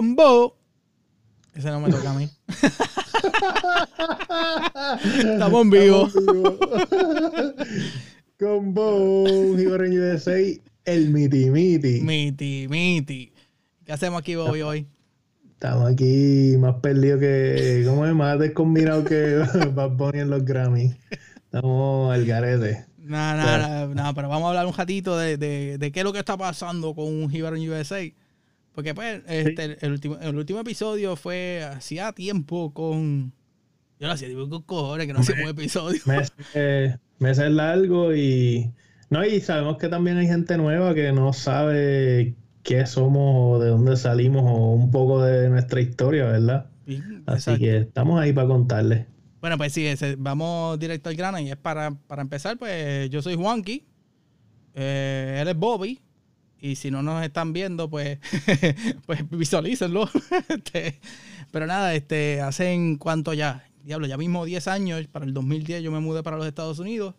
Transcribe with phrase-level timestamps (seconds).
[0.00, 0.56] Combo.
[1.52, 2.26] Ese no me toca a mí.
[5.18, 6.08] Estamos en vivo.
[8.38, 9.26] Combo,
[9.58, 10.38] Hero en USA,
[10.86, 12.00] el miti miti.
[12.00, 13.30] Miti, miti.
[13.84, 14.86] ¿Qué hacemos aquí, Bobby, hoy?
[15.50, 17.82] Estamos aquí más perdidos que.
[17.86, 18.14] ¿Cómo es?
[18.14, 19.44] Más descombinado que
[19.74, 20.94] Bad Bunny en los Grammy.
[21.44, 22.86] Estamos al garete.
[22.96, 26.14] Nada, nada, nada, pero vamos a hablar un ratito de, de, de, qué es lo
[26.14, 28.10] que está pasando con un en USA.
[28.80, 33.30] Porque pues, este, el, último, el último episodio fue hacía tiempo con.
[33.98, 36.00] Yo lo hacía tiempo con cojones que no hacía un episodio.
[36.06, 38.72] Meses, meses largo y.
[39.10, 43.68] No, y sabemos que también hay gente nueva que no sabe qué somos o de
[43.68, 46.70] dónde salimos o un poco de nuestra historia, ¿verdad?
[47.26, 49.04] Así que estamos ahí para contarles.
[49.42, 53.34] Bueno, pues sí, vamos directo al grano y es para, para empezar, pues yo soy
[53.34, 53.84] Juanqui,
[54.72, 56.00] eh, él es Bobby,
[56.60, 58.18] y si no nos están viendo, pues,
[59.06, 60.08] pues visualícenlo.
[60.48, 61.00] Este,
[61.50, 65.82] pero nada, este, hace en cuanto ya, diablo, ya mismo 10 años, para el 2010
[65.82, 67.14] yo me mudé para los Estados Unidos.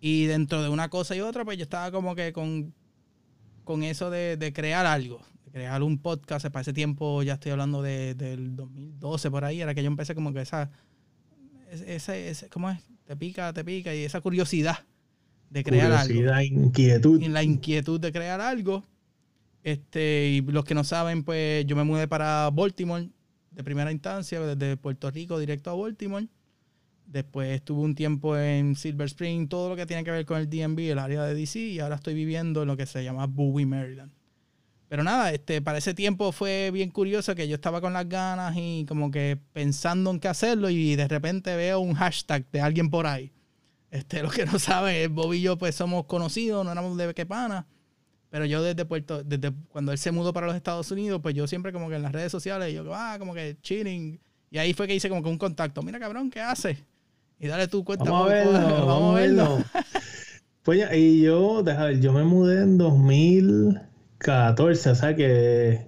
[0.00, 2.72] Y dentro de una cosa y otra, pues yo estaba como que con,
[3.64, 6.46] con eso de, de crear algo, de crear un podcast.
[6.46, 10.14] Para ese tiempo ya estoy hablando de, del 2012 por ahí, era que yo empecé
[10.14, 10.70] como que esa,
[11.70, 12.78] ese, ese, ¿cómo es?
[13.06, 14.84] Te pica, te pica, y esa curiosidad
[15.50, 16.40] de crear algo.
[16.40, 17.22] inquietud.
[17.22, 18.84] En la inquietud de crear algo.
[19.62, 23.08] Este, y los que no saben, pues yo me mudé para Baltimore
[23.50, 26.28] de primera instancia, desde Puerto Rico directo a Baltimore.
[27.06, 30.48] Después estuve un tiempo en Silver Spring, todo lo que tiene que ver con el
[30.48, 33.66] DMV, el área de DC, y ahora estoy viviendo en lo que se llama Bowie,
[33.66, 34.12] Maryland.
[34.88, 38.54] Pero nada, este, para ese tiempo fue bien curioso que yo estaba con las ganas
[38.56, 42.88] y como que pensando en qué hacerlo y de repente veo un hashtag de alguien
[42.88, 43.32] por ahí
[43.90, 47.66] este, lo que no saben, Bobby y yo pues somos conocidos, no éramos de Quepana.
[48.30, 51.46] Pero yo desde Puerto, desde cuando él se mudó para los Estados Unidos, pues yo
[51.46, 54.20] siempre como que en las redes sociales, yo, ah, como que chilling.
[54.50, 55.82] Y ahí fue que hice como que un contacto.
[55.82, 56.76] Mira, cabrón, ¿qué haces?
[57.38, 58.04] Y dale tu cuenta.
[58.04, 58.52] Vamos a verlo,
[58.86, 59.64] vamos, a verlo.
[60.62, 65.86] pues ya, y yo, deja yo me mudé en 2014, o sea que,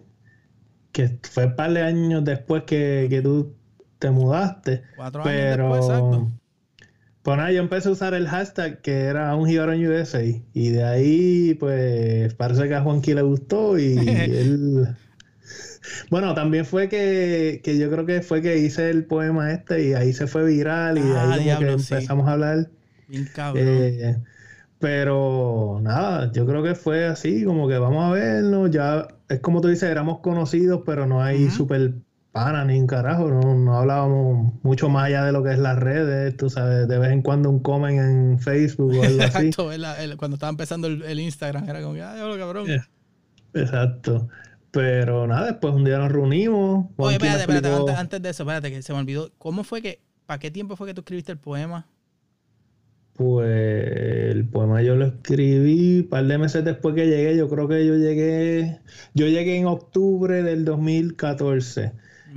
[0.92, 3.54] que fue un par de años después que, que tú
[3.98, 4.82] te mudaste.
[4.96, 6.30] Cuatro años después, exacto.
[7.22, 10.22] Pues nada, yo empecé a usar el hashtag que era un en USA.
[10.54, 14.88] Y de ahí, pues, parece que a Juanqui le gustó y él.
[16.10, 19.94] Bueno, también fue que, que, yo creo que fue que hice el poema este y
[19.94, 22.70] ahí se fue viral y ah, ahí como que empezamos a hablar.
[23.08, 23.64] Bien cabrón.
[23.66, 24.16] Eh,
[24.78, 29.60] pero nada, yo creo que fue así, como que vamos a vernos, ya es como
[29.60, 31.94] tú dices, éramos conocidos, pero no hay súper
[32.32, 36.36] pana ni un carajo, no, hablábamos mucho más allá de lo que es las redes,
[36.36, 39.46] tú sabes, de vez en cuando un comen en Facebook o algo así.
[39.46, 39.70] Exacto,
[40.16, 42.66] cuando estaba empezando el, Instagram, era como, ay, hola cabrón.
[43.54, 44.28] Exacto.
[44.70, 46.86] Pero nada, después un día nos reunimos.
[46.96, 49.32] Oye, espérate, espérate, antes, de eso, espérate, que se me olvidó.
[49.38, 51.88] ¿Cómo fue que, para qué tiempo fue que tú escribiste el poema?
[53.14, 57.36] Pues el poema yo lo escribí un par de meses después que llegué.
[57.36, 58.78] Yo creo que yo llegué,
[59.14, 61.92] yo llegué en octubre del 2014.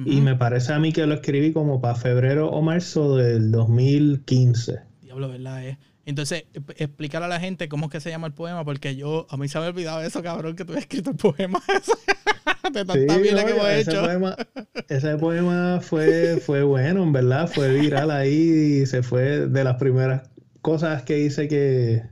[0.06, 4.80] Y me parece a mí que lo escribí como para febrero o marzo del 2015.
[5.02, 5.68] Diablo, ¿verdad?
[5.68, 5.78] Eh?
[6.06, 6.46] Entonces,
[6.78, 9.48] explicar a la gente cómo es que se llama el poema, porque yo, a mí
[9.48, 11.62] se me ha olvidado eso, cabrón, que tú habías escrito el poema.
[12.74, 14.02] de tanta sí, que hemos ese hecho.
[14.02, 14.36] Poema,
[14.90, 19.76] ese poema fue, fue bueno, en verdad, fue viral ahí y se fue de las
[19.76, 20.30] primeras
[20.62, 22.04] cosas que hice que,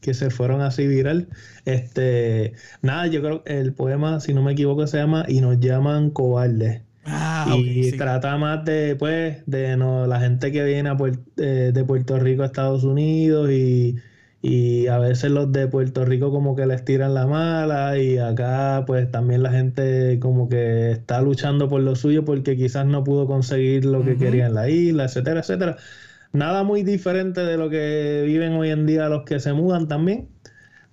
[0.00, 1.28] que se fueron así viral.
[1.64, 2.52] Este,
[2.82, 6.10] nada, yo creo que el poema, si no me equivoco, se llama Y nos llaman
[6.10, 6.82] cobardes.
[7.06, 10.90] Ah, y trata más de, pues, de no, la gente que viene
[11.36, 13.96] eh, de Puerto Rico a Estados Unidos y,
[14.88, 19.10] a veces los de Puerto Rico como que les tiran la mala y acá pues
[19.10, 23.84] también la gente como que está luchando por lo suyo porque quizás no pudo conseguir
[23.84, 25.76] lo que quería en la isla, etcétera, etcétera.
[26.32, 30.28] Nada muy diferente de lo que viven hoy en día los que se mudan también.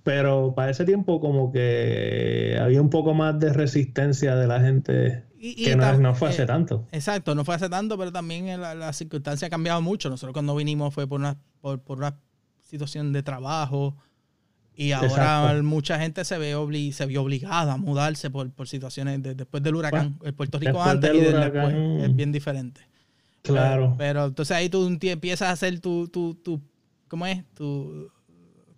[0.04, 5.24] Pero para ese tiempo como que había un poco más de resistencia de la gente
[5.40, 6.86] que no, fue hace eh, tanto.
[6.92, 10.10] Exacto, no fue hace tanto, pero también la, la circunstancia ha cambiado mucho.
[10.10, 12.16] Nosotros cuando vinimos fue por una, por, una
[12.62, 13.96] situación de trabajo
[14.76, 16.54] y ahora mucha gente se ve
[16.92, 20.18] se vio obligada a mudarse por, situaciones después del huracán.
[20.22, 22.82] el Puerto Rico antes y después es bien diferente.
[23.42, 23.94] Claro.
[23.98, 26.60] Pero, entonces ahí tú empiezas a hacer tu, tu, tu
[27.08, 27.44] ¿cómo es?
[27.54, 28.10] Tu,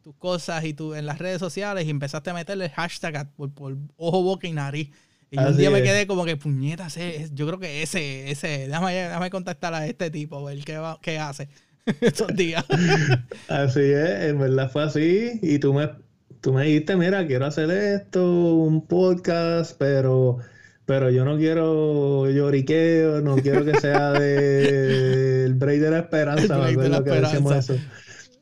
[0.06, 3.76] tus cosas y tú en las redes sociales y empezaste a meterle hashtag por, por
[3.96, 4.92] ojo, boca y nariz.
[5.32, 6.96] Y un día me quedé como que, puñetas,
[7.32, 11.18] yo creo que ese, ese, déjame, déjame contactar a este tipo, a ver qué, qué
[11.18, 11.48] hace
[12.00, 12.64] estos días.
[13.48, 15.40] así es, en verdad fue así.
[15.42, 15.90] Y tú me,
[16.40, 20.38] tú me dijiste, mira, quiero hacer esto, un podcast, pero
[20.84, 26.58] pero yo no quiero lloriqueo, no quiero que sea de el break de la esperanza,
[26.58, 27.76] me acuerdo que decíamos eso.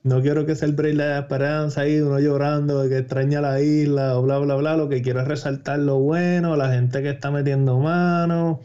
[0.04, 3.40] No quiero que sea el break de la esperanza ahí, uno llorando de que extraña
[3.40, 4.76] la isla o bla, bla, bla.
[4.76, 8.60] Lo que quiero es resaltar lo bueno, la gente que está metiendo mano.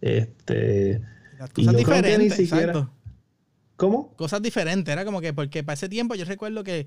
[0.00, 1.02] Este.
[1.52, 2.92] cosas diferentes, exacto.
[3.74, 4.14] ¿Cómo?
[4.14, 4.92] Cosas diferentes.
[4.92, 6.86] Era como que, porque para ese tiempo yo recuerdo que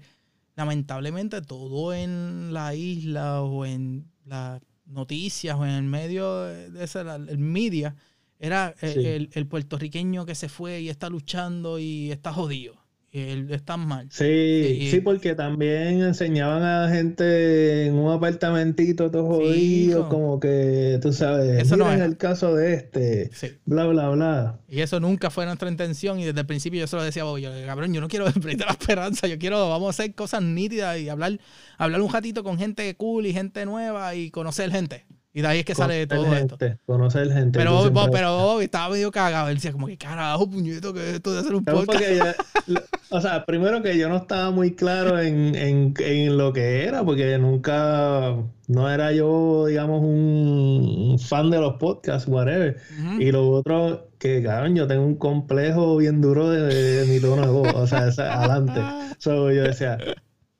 [0.55, 7.01] lamentablemente todo en la isla o en las noticias o en el medio de ese,
[7.01, 7.93] el media,
[8.39, 12.76] era el, el, puertorriqueño que se fue y está luchando y está jodido
[13.11, 14.07] él está mal.
[14.11, 21.13] Sí, sí, porque también enseñaban a gente en un apartamentito todo jodido, como que, tú
[21.13, 23.31] sabes, eso no es el caso de este,
[23.65, 24.59] bla, bla, bla.
[24.67, 27.39] Y eso nunca fue nuestra intención y desde el principio yo se lo decía a
[27.39, 30.99] yo, cabrón, yo no quiero perder la esperanza, yo quiero, vamos a hacer cosas nítidas
[30.99, 31.39] y hablar,
[31.77, 35.05] hablar un ratito con gente cool y gente nueva y conocer gente.
[35.33, 36.57] Y de ahí es que sale todo esto.
[36.85, 37.59] Conocer gente.
[37.59, 39.49] Pero, pero estaba medio cagado.
[39.49, 42.39] Él decía, como que carajo, puñeto, que esto de hacer un podcast.
[43.09, 47.03] o sea, primero que yo no estaba muy claro en, en, en, lo que era,
[47.03, 48.35] porque nunca,
[48.67, 52.77] no era yo, digamos, un fan de los podcasts, whatever.
[53.19, 57.47] Y lo otro, que cabrón, yo tengo un complejo bien duro de, mi tono de
[57.47, 57.73] voz.
[57.75, 58.81] O sea, adelante.
[59.19, 59.97] So, yo decía,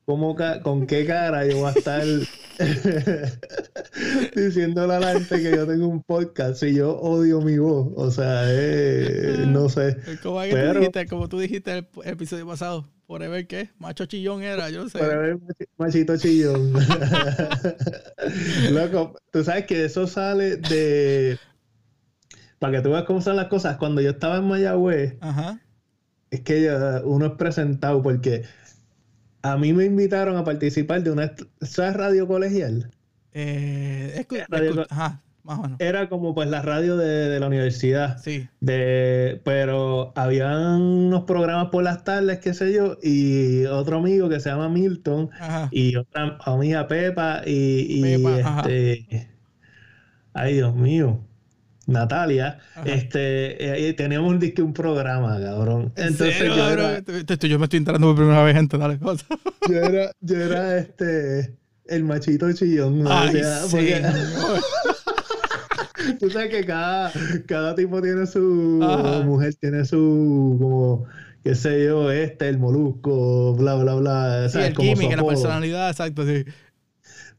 [0.08, 2.02] ¿Con qué cara yo voy a estar
[4.36, 7.90] diciéndole a la gente que yo tengo un podcast si yo odio mi voz?
[7.94, 9.98] O sea, eh, no sé.
[10.24, 14.70] Como, tú dijiste, como tú dijiste el, episodio pasado, por ver qué, macho chillón era,
[14.70, 14.98] yo sé.
[14.98, 15.40] Por ver
[15.78, 16.72] machito chillón.
[18.72, 21.38] Loco, tú sabes que eso sale de...
[22.60, 25.18] Para que tú veas cómo son las cosas, cuando yo estaba en Mayagüez,
[26.32, 26.72] es que
[27.04, 28.46] uno es presentado porque
[29.42, 31.34] a mí me invitaron a participar de una.
[31.62, 32.92] ¿Sabes radio colegial?
[33.34, 34.26] Eh,
[34.90, 35.80] ajá, más o menos.
[35.80, 38.18] Era como pues la radio de, la universidad.
[38.20, 38.48] Sí.
[38.60, 44.40] De, pero habían unos programas por las tardes, qué sé yo, y otro amigo que
[44.40, 45.30] se llama Milton,
[45.72, 49.30] y otra amiga Pepa, y, y este.
[50.34, 51.20] Ay, Dios mío.
[51.88, 55.94] Natalia, este, eh, teníamos un un programa, cabrón.
[55.96, 59.26] Entonces yo, era, yo me estoy entrando por primera vez, gente, dale cosa.
[59.70, 61.58] Yo era, yo era este,
[61.88, 63.04] el machito chillón.
[63.04, 63.12] ¿no?
[63.12, 63.90] Ay, sí,
[66.20, 67.12] Tú sabes que cada,
[67.46, 68.40] cada tipo tiene su
[69.26, 71.06] mujer, tiene su como
[71.44, 74.50] qué sé yo, este, el molusco, bla, bla, bla.
[74.50, 76.46] Sí, el químico, la personalidad, exacto, sí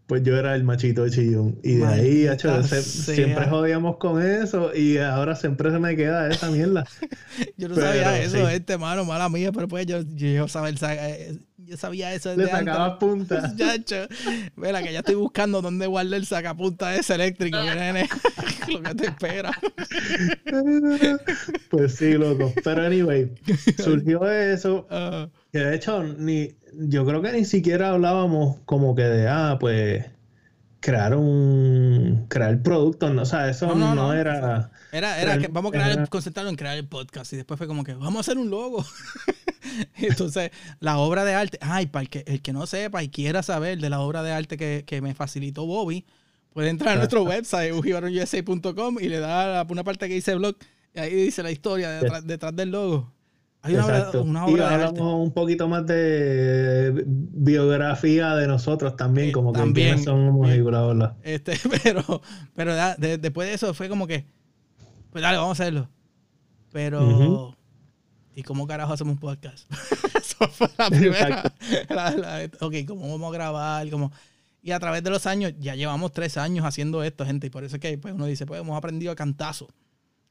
[0.08, 1.60] pues yo era el machito de chillón.
[1.62, 6.50] Y de ahí, hecho, siempre jodíamos con eso y ahora siempre se me queda esa
[6.50, 6.84] mierda.
[7.58, 10.74] yo no sabía eso, este mano, mala mía, pero pues yo, yo, sabía,
[11.10, 12.34] eh, yo sabía eso.
[12.34, 13.54] Le sacabas punta.
[14.56, 18.08] Mira, que ya estoy buscando dónde guardar el sacapunta ese eléctrico, que nene,
[18.72, 19.52] lo que te espera.
[21.68, 22.50] pues sí, loco.
[22.64, 23.30] Pero anyway,
[23.76, 24.88] surgió eso.
[25.52, 30.04] Que de hecho, ni, yo creo que ni siquiera hablábamos como que de, ah, pues,
[30.80, 34.70] crear un, crear productos, no, o sea, eso no, era...
[34.92, 37.66] Era, era que vamos a crear, el, concentrarlo en crear el podcast y después fue
[37.66, 38.84] como que vamos a hacer un logo.
[39.96, 40.50] Entonces,
[40.80, 43.78] la obra de arte, ay, para el que, el que no sepa y quiera saber
[43.78, 46.06] de la obra de arte que, que me facilitó Bobby,
[46.52, 50.56] puede entrar a nuestro website, ujibaronusa.com y le da una parte que dice blog
[50.94, 53.12] y ahí dice la historia detrás, detrás del logo.
[53.62, 59.58] Hay una obra, y hablamos un poquito más de biografía de nosotros también, como que
[59.58, 61.16] también, somos y bla, bla.
[61.22, 62.22] Este, pero,
[62.54, 64.26] pero después de eso fue como que,
[65.10, 65.88] pues dale, vamos a hacerlo.
[66.70, 67.56] Pero,
[68.34, 69.68] ¿y cómo carajo hacemos un podcast?
[70.16, 71.52] eso fue la primera.
[72.60, 73.90] ok, ¿cómo vamos a grabar?
[73.90, 74.12] Como,
[74.62, 77.64] y a través de los años, ya llevamos tres años haciendo esto, gente, y por
[77.64, 79.68] eso es que pues, uno dice, pues hemos aprendido a cantazo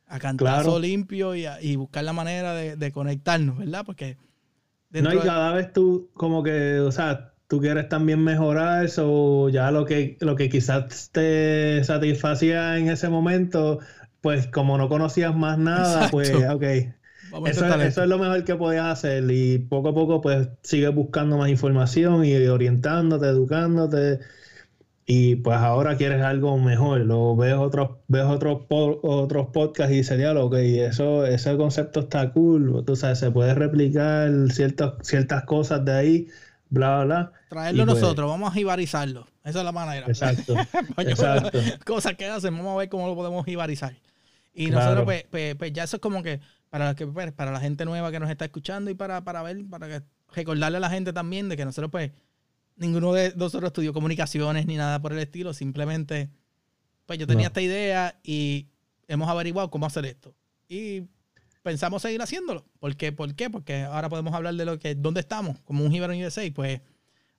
[0.07, 3.83] a cantazo limpio y, y, buscar la manera de, conectarnos, ¿verdad?
[3.85, 4.17] Porque...
[4.89, 9.69] No, y cada vez tú como que, o sea, tú quieres también mejorar eso, ya
[9.71, 13.79] lo que, lo que quizás te satisfacía en ese momento,
[14.21, 16.63] pues como no conocías más nada, pues ok.
[17.45, 21.37] Eso, eso, es lo mejor que podías hacer y poco a poco pues sigues buscando
[21.37, 24.19] más información y orientándote, educándote
[25.09, 30.17] y pues ahora quieres algo mejor, luego ves otros, ves otros, otros podcasts y dices,
[30.17, 35.85] diálogo, ok, eso, ese concepto está cool, tú sabes, se puede replicar ciertas, ciertas cosas
[35.85, 36.27] de ahí,
[36.69, 37.31] bla, bla.
[37.47, 40.07] Traerlo pues nosotros, vamos a jibarizarlo, esa es la manera.
[40.07, 40.55] Exacto,
[40.97, 41.57] exacto.
[41.85, 43.95] Cosas que hacen, vamos a ver cómo lo podemos jibarizar.
[44.53, 47.61] Y nosotros, pues, pues, pues, ya eso es como que para, que, pues, para la
[47.61, 50.01] gente nueva que nos está escuchando y para, para ver, para que
[50.35, 52.11] recordarle a la gente también de que nosotros, pues,
[52.77, 56.29] ninguno de nosotros estudió comunicaciones ni nada por el estilo, simplemente
[57.05, 58.67] pues yo tenía esta idea y
[59.07, 60.35] hemos averiguado cómo hacer esto.
[60.67, 61.03] Y
[61.63, 62.65] pensamos seguir haciéndolo.
[62.79, 63.11] ¿Por qué?
[63.11, 63.49] ¿Por qué?
[63.49, 66.43] Porque ahora podemos hablar de lo que, dónde estamos, como un Gibran USA.
[66.53, 66.81] Pues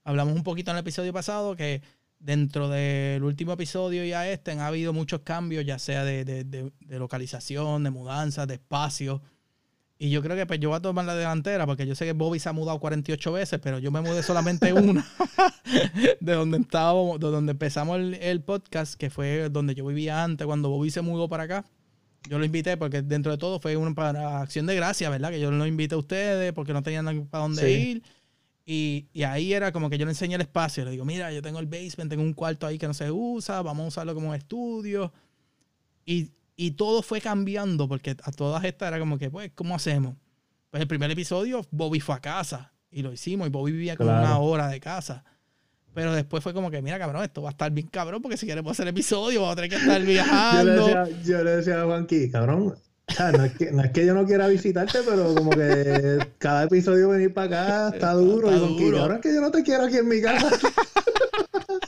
[0.04, 1.82] hablamos un poquito en el episodio pasado que
[2.18, 6.44] dentro del último episodio y a este han habido muchos cambios, ya sea de, de,
[6.44, 9.22] de, de localización, de mudanza, de espacio.
[10.00, 12.12] Y yo creo que pues yo voy a tomar la delantera porque yo sé que
[12.12, 15.04] Bobby se ha mudado 48 veces, pero yo me mudé solamente una
[16.20, 20.46] de donde estábamos, de donde empezamos el, el, podcast, que fue donde yo vivía antes,
[20.46, 21.64] cuando Bobby se mudó para acá.
[22.28, 25.30] Yo lo invité porque dentro de todo fue una para acción de gracia, ¿verdad?
[25.30, 27.90] Que yo lo invité a ustedes porque no tenían para dónde sí.
[27.90, 28.02] ir.
[28.66, 30.84] Y, y, ahí era como que yo le enseñé el espacio.
[30.84, 33.62] Le digo, mira, yo tengo el basement, tengo un cuarto ahí que no se usa,
[33.62, 35.10] vamos a usarlo como estudio.
[36.04, 40.16] Y, y todo fue cambiando porque a todas estas era como que, pues, ¿cómo hacemos?
[40.70, 44.10] Pues el primer episodio, Bobby fue a casa y lo hicimos y Bobby vivía como
[44.10, 44.26] claro.
[44.26, 45.24] una hora de casa.
[45.94, 48.44] Pero después fue como que, mira, cabrón, esto va a estar bien cabrón porque si
[48.44, 50.88] queremos hacer episodio vamos a tener que estar viajando.
[50.88, 52.74] yo, le decía, yo le decía a Juanqui, cabrón,
[53.36, 57.10] no, es que, no es que yo no quiera visitarte, pero como que cada episodio
[57.10, 58.50] venir para acá está duro.
[58.50, 58.98] Está y duro.
[58.98, 60.50] cabrón, es que yo no te quiero aquí en mi casa.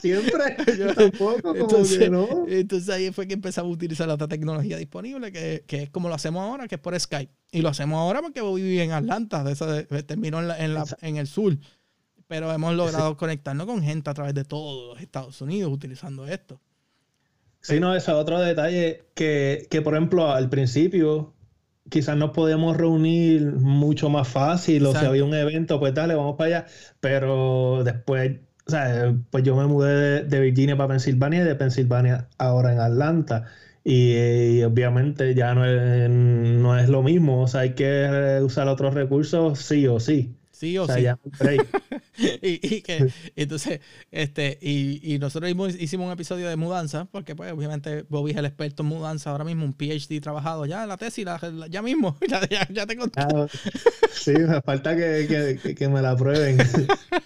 [0.01, 0.57] Siempre.
[0.77, 2.45] Yo tampoco, como entonces, que no.
[2.47, 6.09] Entonces ahí fue que empezamos a utilizar la otra tecnología disponible, que, que, es como
[6.09, 7.31] lo hacemos ahora, que es por Skype.
[7.51, 10.73] Y lo hacemos ahora porque vive en Atlanta, de esa, de, terminó en, la, en,
[10.73, 11.55] la, en, el sur.
[12.27, 13.15] Pero hemos logrado sí.
[13.17, 16.59] conectarnos con gente a través de todos los Estados Unidos utilizando esto.
[17.59, 21.35] Sí, no, ese otro detalle que, que, por ejemplo, al principio
[21.89, 26.37] quizás nos podíamos reunir mucho más fácil, o si había un evento, pues dale, vamos
[26.37, 26.65] para allá.
[26.99, 31.55] Pero después o sea, pues yo me mudé de, de, Virginia para Pensilvania y de
[31.55, 33.45] Pensilvania ahora en Atlanta.
[33.83, 37.41] Y, y, obviamente ya no es, no es lo mismo.
[37.41, 40.35] O sea, hay que usar otros recursos sí o sí.
[40.51, 41.03] Sí o, o sea, sí.
[41.03, 41.17] Ya
[42.41, 47.51] y, y, que, entonces, este, y, y nosotros hicimos un episodio de mudanza, porque pues
[47.51, 51.25] obviamente Bobby es el experto en mudanza ahora mismo, un PhD trabajado ya, la tesis,
[51.25, 53.21] la, la, ya mismo, ya, ya, ya te conté.
[53.21, 53.47] Ah,
[54.11, 56.57] sí, me falta que, que, que, me la prueben.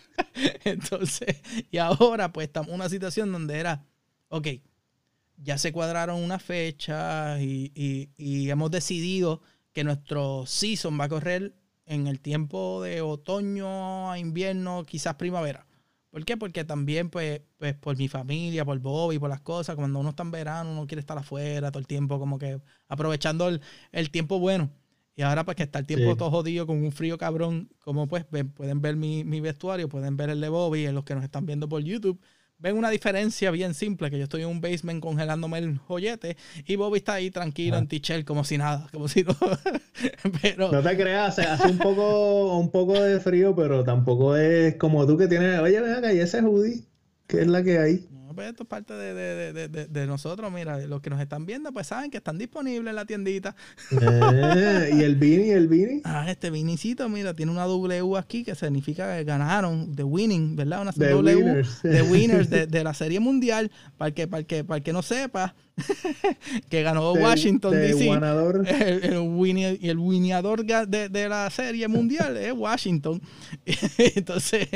[0.63, 3.85] entonces, y ahora pues estamos en una situación donde era,
[4.29, 4.47] ok,
[5.37, 9.41] ya se cuadraron una fecha y, y, y hemos decidido
[9.73, 11.53] que nuestro season va a correr
[11.85, 15.65] en el tiempo de otoño a invierno, quizás primavera.
[16.09, 16.37] ¿Por qué?
[16.37, 20.23] Porque también, pues, pues, por mi familia, por Bobby, por las cosas, cuando uno está
[20.23, 23.61] en verano, uno quiere estar afuera todo el tiempo, como que aprovechando el,
[23.91, 24.71] el tiempo bueno.
[25.17, 26.17] Y ahora, pues, que está el tiempo sí.
[26.17, 30.17] todo jodido con un frío cabrón, como pues ven, pueden ver mi, mi, vestuario, pueden
[30.17, 32.19] ver el de Bobby, en los que nos están viendo por YouTube,
[32.57, 36.75] ven una diferencia bien simple, que yo estoy en un basement congelándome el joyete y
[36.75, 37.79] Bobby está ahí tranquilo ah.
[37.79, 39.35] en Tichel como si nada, como si no...
[40.41, 40.71] pero...
[40.71, 45.17] No te creas, hace un poco, un poco de frío, pero tampoco es como tú
[45.17, 46.83] que tienes, oye, ven acá, y ese hoodie,
[47.27, 48.07] que es la que hay.
[48.11, 51.19] No, pues esto es parte de, de, de, de, de nosotros, mira, los que nos
[51.19, 53.55] están viendo, pues saben que están disponibles en la tiendita.
[53.91, 56.01] Eh, ¿Y el Vini, el Vini?
[56.03, 60.81] Ah, este Vinicito, mira, tiene una W aquí que significa que ganaron, de winning, ¿verdad?
[60.81, 61.81] Una the W, winners.
[61.83, 65.55] de winners de, de, la Serie Mundial, para que, para que, para que no sepa,
[66.69, 68.09] que ganó de, Washington DC.
[69.05, 73.21] El, el, el winneador de, de la Serie Mundial es Washington.
[73.97, 74.67] Entonces,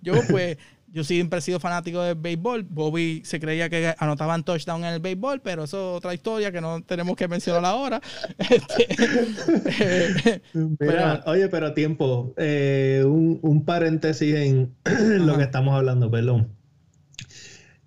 [0.00, 0.56] yo pues
[0.92, 2.64] yo siempre he sido fanático del béisbol.
[2.64, 6.60] Bobby se creía que anotaban touchdown en el béisbol, pero eso es otra historia que
[6.60, 8.00] no tenemos que mencionar ahora.
[8.52, 14.74] Este, Mira, oye, pero tiempo, eh, un, un, paréntesis en
[15.26, 16.48] lo que estamos hablando, perdón.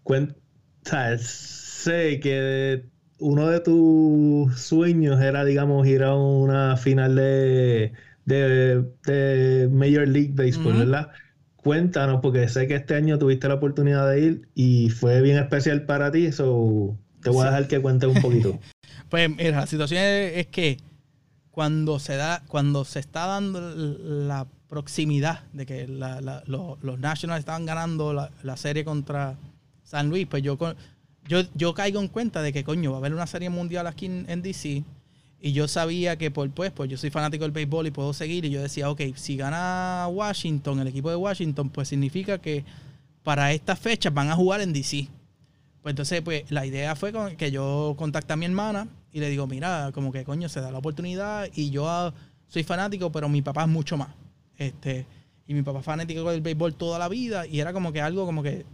[0.04, 0.36] Cuent,
[0.84, 1.22] ¿sabes?
[1.28, 2.86] Sé que
[3.20, 7.94] uno de tus sueños era, digamos, ir a una final de,
[8.26, 10.80] de, de Major League Baseball, uh -huh.
[10.80, 11.12] ¿verdad?
[11.66, 15.88] Cuéntanos, porque sé que este año tuviste la oportunidad de ir y fue bien especial
[15.88, 18.60] para ti, eso te voy a dejar que cuentes un poquito.
[19.10, 20.78] pues mira, la situación es, es, que
[21.50, 27.00] cuando se da, cuando se está dando la proximidad de que la, la, los, los,
[27.00, 29.36] Nationals estaban ganando la, la, serie contra
[29.82, 30.60] San Luis, pues yo,
[31.28, 34.06] yo, yo caigo en cuenta de que coño, va a haber una serie mundial aquí
[34.06, 34.84] en, en DC
[35.46, 38.46] y yo sabía que por pues, pues yo soy fanático del béisbol y puedo seguir.
[38.46, 42.66] Y yo decía, ok, si gana Washington, el equipo de Washington, pues significa que
[43.22, 45.08] para estas fechas van a jugar en DC.
[45.84, 49.46] Pues entonces, pues la idea fue que yo contacté a mi hermana y le digo,
[49.46, 52.12] mira, como que coño, se da la oportunidad y yo ah,
[52.48, 54.10] soy fanático, pero mi papá es mucho más.
[54.58, 55.06] Este,
[55.46, 58.26] y mi papá es fanático del béisbol toda la vida y era como que algo
[58.26, 58.66] como que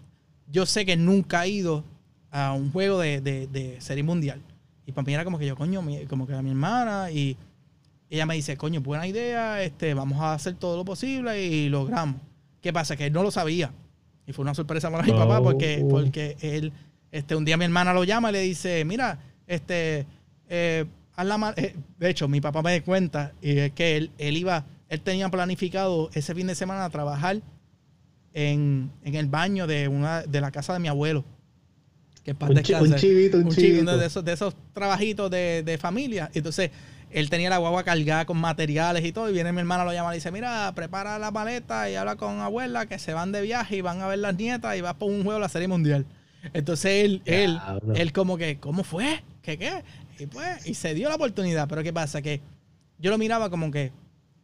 [0.49, 1.83] yo sé que nunca ha ido
[2.29, 4.41] a un juego de, de, de serie mundial.
[4.91, 7.09] Y para mí era como que yo, coño, mi, como que a mi hermana.
[7.11, 7.37] Y
[8.09, 12.17] ella me dice, coño, buena idea, este, vamos a hacer todo lo posible y logramos.
[12.61, 12.95] ¿Qué pasa?
[12.97, 13.71] Que él no lo sabía.
[14.27, 15.17] Y fue una sorpresa para mi oh.
[15.17, 16.73] papá porque, porque él
[17.11, 19.17] Este, un día mi hermana lo llama y le dice, mira,
[19.47, 20.05] este,
[20.49, 24.11] eh, haz la eh, de hecho, mi papá me da cuenta y es que él,
[24.17, 27.41] él iba, él tenía planificado ese fin de semana trabajar
[28.33, 31.23] en, el baño de una de la casa de mi abuelo.
[32.23, 32.63] Que un, un,
[32.95, 33.97] chivito, un, chivito.
[33.97, 36.29] de, esos, de esos trabajitos de, de familia.
[36.35, 36.69] Entonces,
[37.09, 39.29] él tenía la guagua cargada con materiales y todo.
[39.29, 42.39] Y viene mi hermana, lo llama y dice: Mira, prepara la maleta y habla con
[42.39, 45.09] abuela que se van de viaje y van a ver las nietas y va por
[45.09, 46.05] un juego de la Serie Mundial.
[46.53, 47.59] Entonces él, él,
[47.95, 49.23] él como que, ¿cómo fue?
[49.41, 49.83] ¿Qué qué?
[50.19, 51.67] Y pues, y se dio la oportunidad.
[51.67, 52.21] Pero ¿qué pasa?
[52.21, 52.41] Que
[52.99, 53.91] yo lo miraba como que,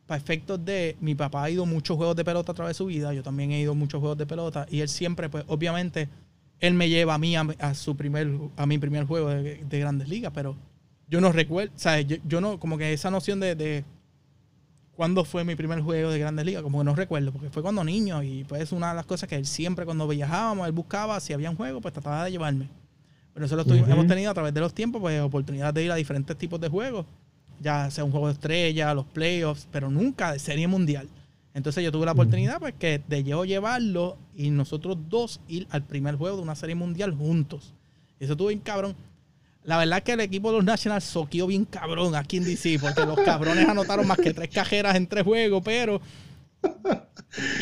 [0.05, 2.85] para efectos de, mi papá ha ido muchos juegos de pelota a través de su
[2.85, 6.09] vida, yo también he ido muchos juegos de pelota, y él siempre, pues, obviamente,
[6.59, 10.31] él me lleva a mí a, su primer, a mi primer juego de, grandes ligas,
[10.33, 10.55] pero
[11.09, 13.85] yo no recuerdo, o sea, yo, no, como que esa noción de, de
[14.97, 17.83] cuándo fue mi primer juego de Grandes Ligas, como que no recuerdo, porque fue cuando
[17.83, 21.33] niño y pues una de las cosas que él siempre cuando viajábamos, él buscaba si
[21.33, 22.67] había un juego, pues trataba de llevarme.
[23.33, 25.95] Pero eso lo hemos tenido a través de los tiempos, pues oportunidad de ir a
[25.95, 27.05] diferentes tipos de juegos,
[27.61, 31.07] ya sea un juego de estrella, los playoffs, pero nunca de serie mundial.
[31.57, 35.81] Entonces yo tuve la oportunidad pues que de yo llevarlo y nosotros dos ir al
[35.81, 37.73] primer juego de una serie mundial juntos.
[38.19, 38.95] Eso estuvo bien cabrón.
[39.63, 42.77] La verdad es que el equipo de los Nationals soqueó bien cabrón aquí en DC,
[42.79, 45.99] porque los cabrones anotaron más que tres cajeras en tres juegos, pero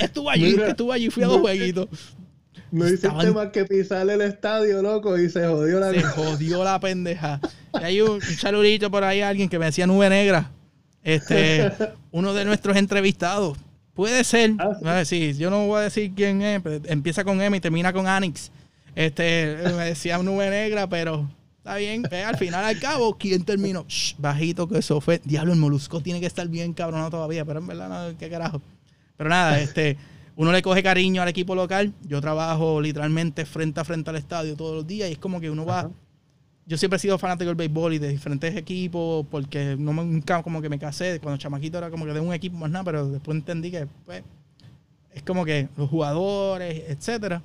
[0.01, 1.87] estuvo allí, estuvo allí, fui a dos jueguitos.
[2.71, 6.81] No hiciste más que pisar el estadio, loco, y se jodió la Se jodió la
[6.81, 7.39] pendeja.
[7.79, 10.51] Y hay un, un por ahí, alguien que me decía nube negra.
[11.01, 11.71] Este,
[12.11, 13.57] uno de nuestros entrevistados.
[13.95, 14.53] Puede ser.
[14.59, 15.33] Ah, sí.
[15.35, 18.51] yo no voy a decir quién es, empieza con M y termina con Anix.
[18.93, 21.27] Este, me decía nube negra, pero
[21.65, 23.87] Está bien, al final al cabo, ¿quién terminó?
[24.19, 25.19] bajito que eso fue.
[25.25, 28.61] Diablo, el molusco tiene que estar bien cabronado todavía, pero en verdad no, qué carajo.
[29.17, 29.97] Pero nada, este,
[30.35, 31.91] uno le coge cariño al equipo local.
[32.03, 35.49] Yo trabajo literalmente frente a frente al estadio todos los días y es como que
[35.49, 35.89] uno va.
[36.67, 40.61] Yo siempre he sido fanático del béisbol y de diferentes equipos porque no nunca como
[40.61, 41.19] que me casé.
[41.19, 44.23] Cuando chamaquito era como que de un equipo más nada, pero después entendí que pues,
[45.13, 47.41] es como que los jugadores, etcétera.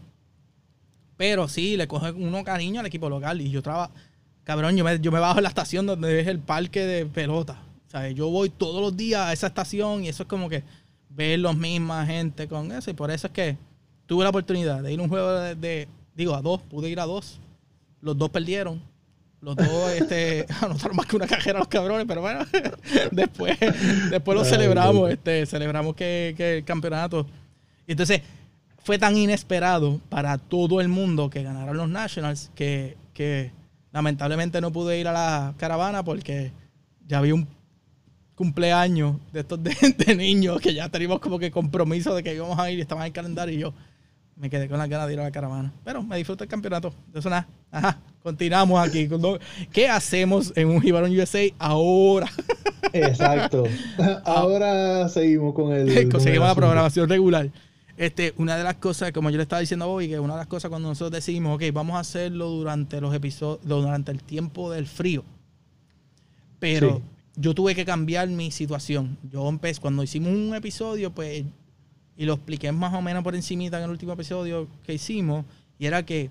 [1.16, 3.92] Pero sí, le coge uno cariño al equipo local y yo trabajo
[4.44, 7.62] Cabrón, yo me, yo me bajo en la estación donde es el parque de pelota.
[7.86, 10.64] O sea, yo voy todos los días a esa estación y eso es como que
[11.08, 12.90] ver los misma gente con eso.
[12.90, 13.56] Y por eso es que
[14.06, 17.06] tuve la oportunidad de ir a un juego de, digo, a dos, pude ir a
[17.06, 17.38] dos.
[18.00, 18.82] Los dos perdieron.
[19.40, 22.44] Los dos este, anotaron más que una cajera los cabrones, pero bueno,
[23.10, 23.58] después,
[24.10, 27.26] después lo celebramos, este, celebramos que, que el campeonato.
[27.86, 28.20] Y entonces
[28.82, 33.52] fue tan inesperado para todo el mundo que ganaron los Nationals que, que
[33.92, 36.52] Lamentablemente no pude ir a la caravana porque
[37.06, 37.48] ya había un
[38.36, 39.74] cumpleaños de estos de,
[40.16, 43.08] niños que ya teníamos como que compromiso de que íbamos a ir y estaban en
[43.08, 43.74] el calendario y yo
[44.36, 45.72] me quedé con las ganas de ir a la caravana.
[45.84, 46.94] Pero me disfruto el campeonato.
[47.08, 47.46] De eso nada.
[47.70, 47.98] Ajá.
[48.22, 49.08] Continuamos aquí.
[49.72, 52.30] ¿Qué hacemos en un Jibarón USA ahora?
[52.92, 53.64] Exacto.
[54.24, 56.08] Ahora seguimos con el.
[56.12, 57.50] Conseguimos la programación regular.
[57.96, 60.38] Este, una de las cosas, como yo le estaba diciendo a Bobby, que una de
[60.38, 64.70] las cosas cuando nosotros decimos, ok, vamos a hacerlo durante los episodios, durante el tiempo
[64.70, 65.22] del frío.
[66.58, 67.02] Pero
[67.36, 69.18] yo tuve que cambiar mi situación.
[69.30, 71.44] Yo empecé, cuando hicimos un episodio, pues,
[72.16, 75.44] y lo expliqué más o menos por encimita en el último episodio que hicimos,
[75.78, 76.30] y era que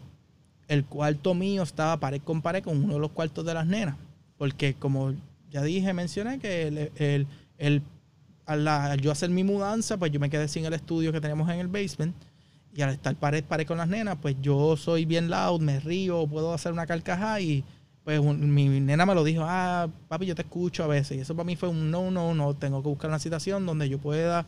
[0.70, 3.98] el cuarto mío estaba pared con pared con uno de los cuartos de las nenas.
[4.38, 5.14] Porque como
[5.50, 7.28] ya dije, mencioné que el, el,
[7.58, 7.82] el
[8.46, 11.60] al, yo hacer mi mudanza, pues yo me quedé sin el estudio que tenemos en
[11.60, 12.16] el basement.
[12.74, 16.28] Y al estar pared, pared con las nenas, pues yo soy bien loud, me río,
[16.28, 17.64] puedo hacer una carcajada y
[18.04, 21.18] pues mi, nena me lo dijo, ah, papi, yo te escucho a veces.
[21.18, 22.56] Y eso para mí fue un no, no, no.
[22.56, 24.46] Tengo que buscar una situación donde yo pueda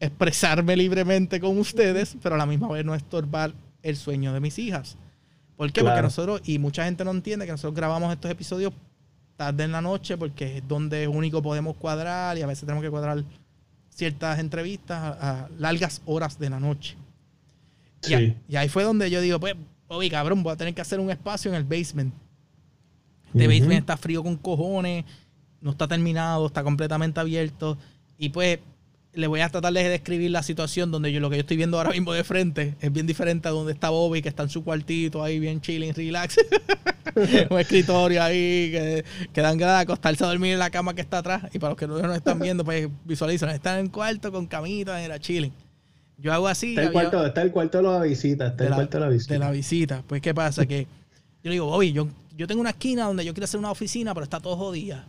[0.00, 3.52] expresarme libremente con ustedes, pero a la misma vez no estorbar
[3.88, 4.96] el sueño de mis hijas.
[5.56, 5.82] ¿Por qué?
[5.82, 8.72] Porque nosotros, y mucha gente no entiende que nosotros grabamos estos episodios
[9.36, 12.90] tarde en la noche porque es donde único podemos cuadrar y a veces tenemos que
[12.90, 13.22] cuadrar
[13.90, 16.96] ciertas entrevistas a, largas horas de la noche.
[18.48, 19.54] Y, ahí fue donde yo digo, pues,
[19.88, 22.14] oye, cabrón, voy a tener que hacer un espacio en el basement.
[23.26, 25.04] Este basement está frío con cojones,
[25.60, 27.76] no está terminado, está completamente abierto.
[28.18, 28.58] Y pues
[29.16, 31.78] le voy a tratar de describir la situación donde yo lo que yo estoy viendo
[31.78, 34.62] ahora mismo de frente es bien diferente a donde está Bobby, que está en su
[34.62, 36.36] cuartito ahí bien chilling, relax.
[37.50, 41.00] un escritorio ahí que, que dan ganas de acostarse a dormir en la cama que
[41.00, 41.44] está atrás.
[41.54, 44.46] Y para los que no nos están viendo, pues visualizan, están en el cuarto con
[44.46, 45.52] camita, era chilling.
[46.18, 46.70] Yo hago así.
[46.70, 49.34] Está el, cuarto, está el cuarto de la visita, está el cuarto de la visita.
[49.34, 50.02] De la visita.
[50.06, 50.66] Pues, ¿qué pasa?
[50.66, 50.82] Que
[51.42, 54.12] yo le digo, Bobby, yo, yo tengo una esquina donde yo quiero hacer una oficina,
[54.12, 55.06] pero está todo jodida.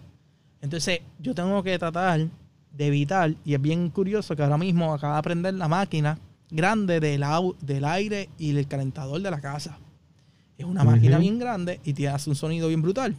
[0.61, 2.27] Entonces, yo tengo que tratar
[2.71, 6.99] de evitar, y es bien curioso que ahora mismo acaba de prender la máquina grande
[6.99, 7.25] del,
[7.61, 9.77] del aire y del calentador de la casa.
[10.57, 13.15] Es una máquina bien grande y te hace un sonido bien brutal.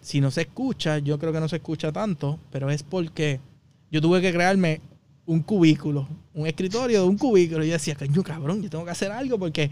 [0.00, 3.40] Si no se escucha, yo creo que no se escucha tanto, pero es porque
[3.90, 4.80] yo tuve que crearme
[5.26, 7.64] un cubículo, un escritorio de un cubículo.
[7.64, 9.70] Y yo decía, coño, cabrón, yo tengo que hacer algo porque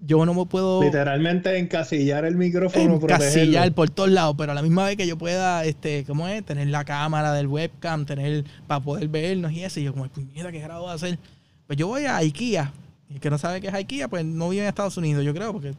[0.00, 0.82] yo no me puedo.
[0.82, 2.96] Literalmente encasillar el micrófono.
[2.96, 6.44] Encasillar por todos lados, pero a la misma vez que yo pueda, este, ¿cómo es?
[6.44, 9.80] Tener la cámara del webcam, tener para poder vernos y eso.
[9.80, 11.18] Y yo, como, mira, ¿qué grado voy a hacer?
[11.66, 12.72] Pues yo voy a IKEA.
[13.08, 15.34] Y el que no sabe qué es IKEA, pues no vive en Estados Unidos, yo
[15.34, 15.74] creo, porque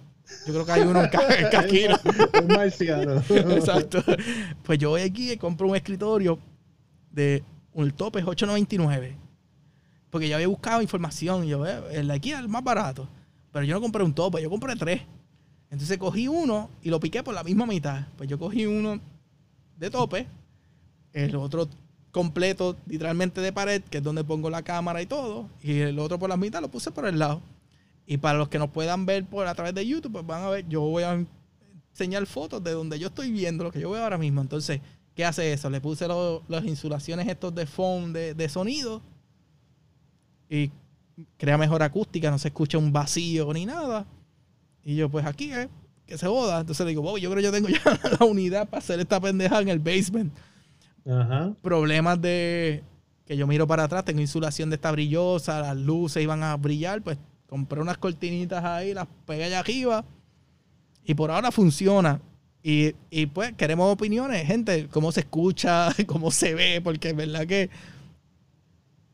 [0.46, 1.10] yo creo que hay uno en
[1.52, 2.00] Casquino.
[2.42, 3.16] un marciano.
[3.30, 4.04] Exacto.
[4.64, 6.40] Pues yo voy aquí y compro un escritorio
[7.12, 9.16] de un tope es 8.99.
[10.10, 11.46] Porque yo había buscado información.
[11.46, 13.08] Y yo, el de aquí es el más barato.
[13.52, 15.02] Pero yo no compré un tope, yo compré tres.
[15.70, 18.08] Entonces cogí uno y lo piqué por la misma mitad.
[18.18, 19.00] Pues yo cogí uno
[19.78, 20.28] de tope,
[21.14, 21.68] el otro
[22.12, 25.50] completo, literalmente de pared, que es donde pongo la cámara y todo.
[25.62, 27.42] Y el otro por la mitad lo puse por el lado.
[28.06, 30.50] Y para los que nos puedan ver por a través de YouTube, pues van a
[30.50, 31.26] ver, yo voy a
[31.92, 34.42] enseñar fotos de donde yo estoy viendo, lo que yo veo ahora mismo.
[34.42, 34.82] Entonces,
[35.16, 35.70] ¿qué hace eso?
[35.70, 39.02] Le puse las insulaciones estos de foam de, sonido
[40.50, 40.72] y
[41.38, 44.06] crea mejor acústica, no se escucha un vacío ni nada.
[44.84, 45.70] Y yo, pues aquí, eh,
[46.06, 46.62] que se joda.
[46.62, 47.82] Entonces le digo, yo creo que yo tengo ya
[48.20, 50.34] la unidad para hacer esta pendeja en el basement.
[51.06, 51.54] Ajá.
[51.62, 52.84] Problemas de
[53.26, 57.02] que yo miro para atrás, tengo insulación de esta brillosa, las luces iban a brillar,
[57.02, 60.04] pues compré unas cortinitas ahí, las pegué allá arriba
[61.06, 62.20] y por ahora funciona.
[62.64, 62.94] Y,
[63.28, 67.70] pues queremos opiniones, gente, cómo se escucha, cómo se ve, porque es verdad que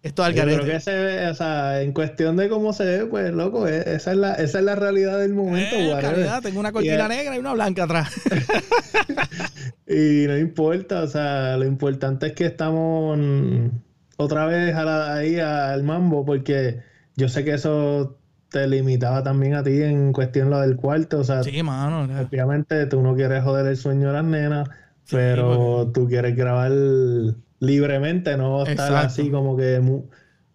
[0.04, 3.34] esto es Creo que se ve, o sea, en cuestión de cómo se ve, pues
[3.34, 5.76] loco, e, esa es la, esa es la realidad del momento.
[5.76, 8.14] Eh, tengo una cortina negra y una blanca atrás.
[9.88, 13.20] y no importa, o sea, lo importante es que estamos
[14.18, 16.80] otra vez ahí al mambo, porque
[17.16, 18.18] yo sé que eso
[18.50, 21.20] te limitaba también a ti en cuestión lo del cuarto.
[21.20, 22.08] O sea, sí, mano.
[22.22, 24.70] Obviamente tú no quieres joder el sueño de las nenas,
[25.10, 26.72] pero tú quieres grabar
[27.60, 29.82] libremente, no estar así como que...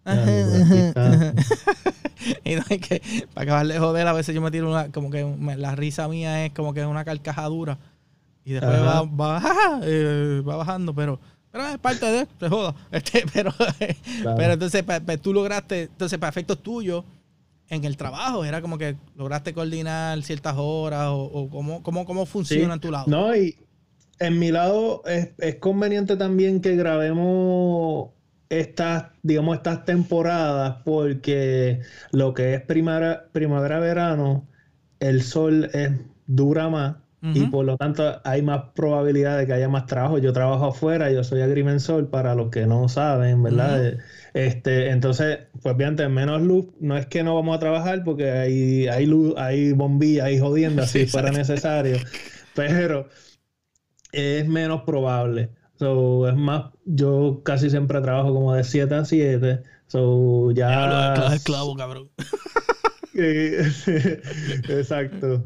[2.43, 3.01] y no hay que,
[3.33, 6.45] para acabar de joder, a veces yo me tiro una, como que la risa mía
[6.45, 7.77] es como que es una carcajadura
[8.43, 9.41] y después va, va,
[9.83, 11.19] eh, va, bajando, pero,
[11.51, 12.75] pero es parte de, se joda.
[12.91, 13.53] Este, pero,
[14.37, 17.05] pero entonces, pues, tú lograste, entonces, para efectos tuyos,
[17.69, 18.45] en el trabajo?
[18.45, 23.05] ¿Era como que lograste coordinar ciertas horas o, cómo, cómo, funciona en tu lado?
[23.07, 23.55] No, y
[24.23, 28.11] en mi lado es, conveniente también que grabemos
[28.49, 31.81] estas, digamos, estas temporadas porque
[32.11, 34.47] lo que es primavera, primavera verano,
[34.99, 35.91] el sol es,
[36.25, 36.95] dura más
[37.33, 40.17] y por lo tanto hay más probabilidad de que haya más trabajo.
[40.17, 43.97] Yo trabajo afuera, yo soy agrimensor, para los que no saben, ¿verdad?
[44.33, 48.87] Este, entonces, pues obviamente menos luz, no es que no vamos a trabajar porque hay,
[48.89, 51.95] hay luz, hay bombillas, hay jodiendas si fuera necesario,
[52.55, 53.07] pero
[54.13, 55.49] es menos probable.
[55.75, 59.61] So, es más, yo casi siempre trabajo como de 7 a 7.
[59.87, 61.15] So, ya.
[61.15, 62.09] ya clavo, cabrón.
[63.13, 65.43] Exacto.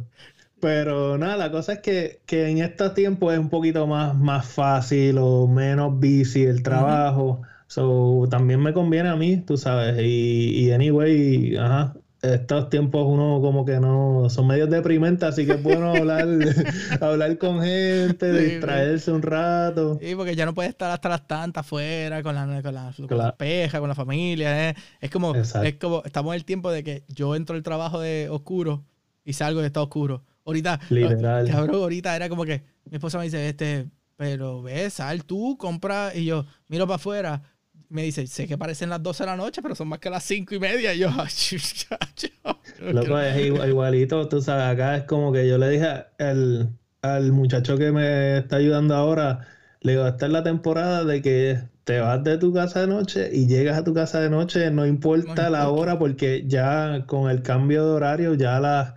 [0.60, 5.18] Pero nada, la cosa es que, en estos tiempos es un poquito más, más fácil
[5.20, 7.42] o menos busy el trabajo.
[7.68, 9.98] So, también me conviene a mí, tú sabes.
[10.00, 15.54] Y, y anyway, ajá, estos tiempos uno como que no son medios deprimentes, así que
[15.54, 16.28] es bueno hablar,
[17.02, 20.00] hablar con gente, distraerse un rato.
[20.02, 23.18] Sí, porque ya no puedes estar hasta las tantas afuera con la, con la, con
[23.18, 24.70] la peja, con la familia.
[24.70, 24.76] ¿eh?
[25.00, 28.30] Es como, es como, estamos en el tiempo de que yo entro al trabajo de
[28.30, 28.84] oscuro
[29.24, 30.24] y salgo de está oscuro.
[30.46, 31.50] Ahorita, Literal.
[31.50, 36.16] cabrón, ahorita era como que mi esposa me dice, este, pero ves, sal tú, compra,
[36.16, 37.42] y yo miro para afuera,
[37.90, 40.24] me dice, sé que parecen las 12 de la noche, pero son más que las
[40.24, 41.10] 5 y media, y yo,
[42.92, 47.78] Loco, es igualito, tú sabes, acá es como que yo le dije al, al muchacho
[47.78, 49.48] que me está ayudando ahora,
[49.82, 53.30] le digo, esta es la temporada de que te vas de tu casa de noche
[53.32, 57.42] y llegas a tu casa de noche, no importa la hora, porque ya con el
[57.42, 58.94] cambio de horario, ya las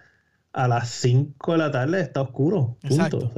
[0.52, 2.76] a las 5 de la tarde está oscuro.
[2.86, 3.30] Punto.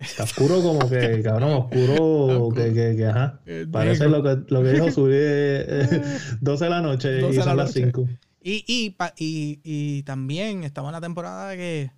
[0.00, 3.40] Está oscuro como que, cabrón, oscuro, que, que, que, ajá.
[3.70, 6.02] Parece lo que, lo que dijo subir eh,
[6.40, 8.08] 12 de la noche y son las 5.
[8.42, 11.92] Y, y, y, y, también estamos en la temporada que,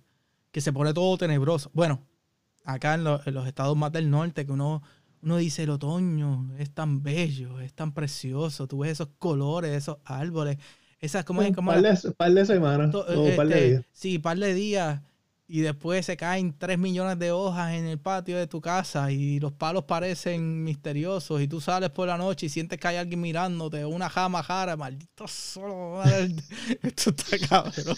[0.51, 1.71] que se pone todo tenebroso.
[1.73, 2.05] Bueno,
[2.65, 4.83] acá en, en, los estados más del norte, que uno,
[5.21, 9.99] uno dice el otoño es tan bello, es tan precioso, tú ves esos colores, esos
[10.03, 10.57] árboles,
[10.99, 13.85] esas como es como par, de, par de semanas o par de este, días.
[13.93, 15.01] Sí, par de días.
[15.55, 19.39] Y después se caen 3 millones de hojas en el patio de tu casa y
[19.39, 23.21] los palos parecen misteriosos y tú sales por la noche y sientes que hay alguien
[23.21, 26.01] mirándote, una jama jara, maldito solo.
[26.81, 27.95] Esto está cabrón.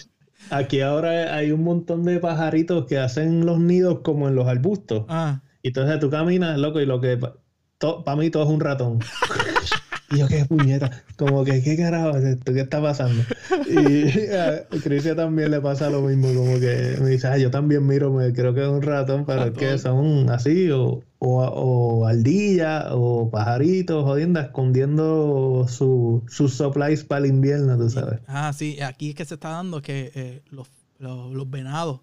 [0.50, 5.06] aquí ahora hay un montón de pajaritos que hacen los nidos como en los arbustos.
[5.08, 8.98] Ah, Y entonces tú caminas, loco, y lo que para mí todo es un ratón.
[10.08, 12.52] Y yo, qué puñeta, como que, ¿qué carajo es esto?
[12.52, 13.26] ¿Qué está pasando?
[13.64, 17.84] Y a Crisia también le pasa lo mismo, como que me dice, ah, yo también
[17.86, 22.06] miro, me creo que es un ratón, pero es que son así, o, o, o
[22.06, 28.20] ardillas, o pajaritos, jodiendo, escondiendo su- sus supplies para el invierno, tú sabes.
[28.26, 32.00] ah, sí, aquí es que se está dando que eh, los, los, los venados.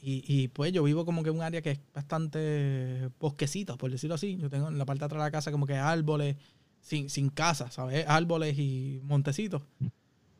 [0.00, 3.90] Y, y pues yo vivo como que en un área que es bastante bosquecita, por
[3.90, 4.36] decirlo así.
[4.38, 6.36] Yo tengo en la parte de atrás de la casa como que árboles
[6.82, 8.04] sin, sin casa, ¿sabes?
[8.06, 9.62] Árboles y montecitos.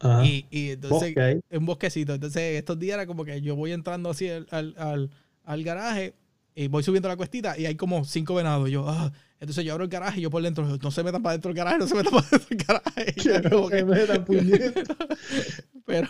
[0.01, 0.27] Ajá.
[0.27, 1.41] Y, y entonces, ahí.
[1.51, 2.13] un bosquecito.
[2.13, 5.11] Entonces, estos días era como que yo voy entrando así al, al, al-
[5.45, 6.15] al garaje
[6.55, 8.69] y voy subiendo la cuestita y hay como cinco venados.
[8.69, 9.11] Y yo, ah.
[9.41, 11.57] Entonces yo abro el garaje y yo por dentro, no se metan para dentro del
[11.57, 13.15] garaje, no se metan para dentro del garaje.
[13.43, 14.25] Que como no se que- metan,
[15.87, 16.09] pero,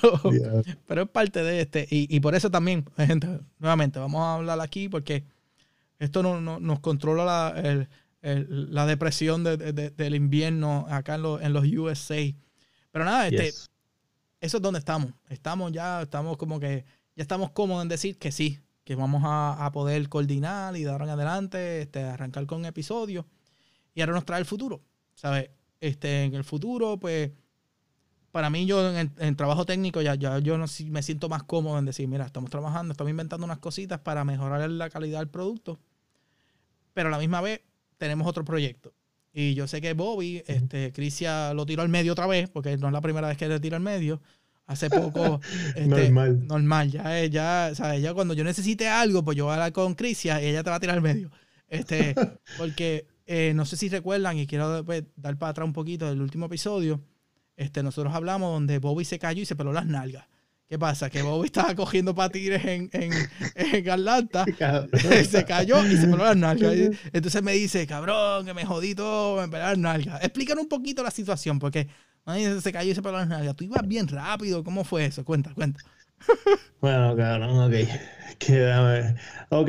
[0.87, 1.87] pero es parte de este.
[1.91, 5.25] Y, y por eso también, gente, nuevamente, vamos a hablar aquí porque
[5.99, 7.89] esto no, no- nos controla la, el-
[8.23, 12.35] el- la depresión de- de- de- del invierno acá en, los en los USA.
[12.91, 13.71] Pero nada, este, Yes.
[14.41, 15.13] eso es donde estamos.
[15.29, 16.85] Estamos ya, estamos como que,
[17.17, 21.03] ya estamos cómodos en decir que sí, que vamos a, a poder coordinar y dar
[21.03, 23.25] en adelante, este, arrancar con episodios.
[23.95, 24.83] Y ahora nos trae el futuro,
[25.15, 25.51] ¿sabes?
[25.81, 27.31] Este, en el futuro, pues,
[28.31, 31.43] para mí yo en el, en trabajo técnico ya, ya yo no, me siento más
[31.43, 35.29] cómodo en decir, mira, estamos trabajando, estamos inventando unas cositas para mejorar la calidad del
[35.29, 35.79] producto,
[36.95, 37.61] pero a la misma vez
[38.03, 38.93] tenemos otro proyecto.
[39.33, 42.89] Y yo sé que Bobby, este, Crisia lo tiró al medio otra vez, porque no
[42.89, 44.21] es la primera vez que le tira al medio.
[44.67, 45.41] Hace poco.
[45.77, 46.47] este, Normal.
[46.49, 48.03] Normal, ya, es- ya, ¿sabes?
[48.03, 50.71] Ya cuando yo necesite algo, pues yo voy a hablar con Crisia y ella te
[50.71, 51.31] va a tirar al medio.
[51.69, 52.15] Este,
[52.59, 56.21] porque eh, no sé si recuerdan, y quiero pues, dar para atrás un poquito del
[56.21, 57.01] último episodio.
[57.57, 60.27] Este, nosotros hablamos donde Bobby se cayó y se peló las nalgas.
[60.73, 61.11] ¿Qué pasa?
[61.11, 63.13] Que Bobby estaba cogiendo patines en, en,
[63.57, 64.47] en Atlanta
[65.29, 66.73] se cayó y se peló las nalgas.
[67.13, 70.25] Entonces me dice, cabrón, que me jodí todo, me pelé las nalgas.
[70.25, 71.89] Explícanos un poquito la situación, porque
[72.25, 73.55] ay, se cayó y se peló las nalgas.
[73.55, 75.27] Tú ibas bien rápido, ¿cómo fue eso?
[75.27, 75.79] Cuenta, cuenta.
[76.81, 77.87] Bueno, cabrón, ok.
[78.39, 79.17] Quédame.
[79.51, 79.69] Ok.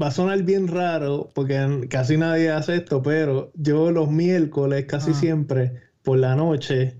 [0.00, 5.10] Va a sonar bien raro porque casi nadie hace esto, pero yo los miércoles casi
[5.10, 5.14] Ah.
[5.14, 6.96] siempre por la noche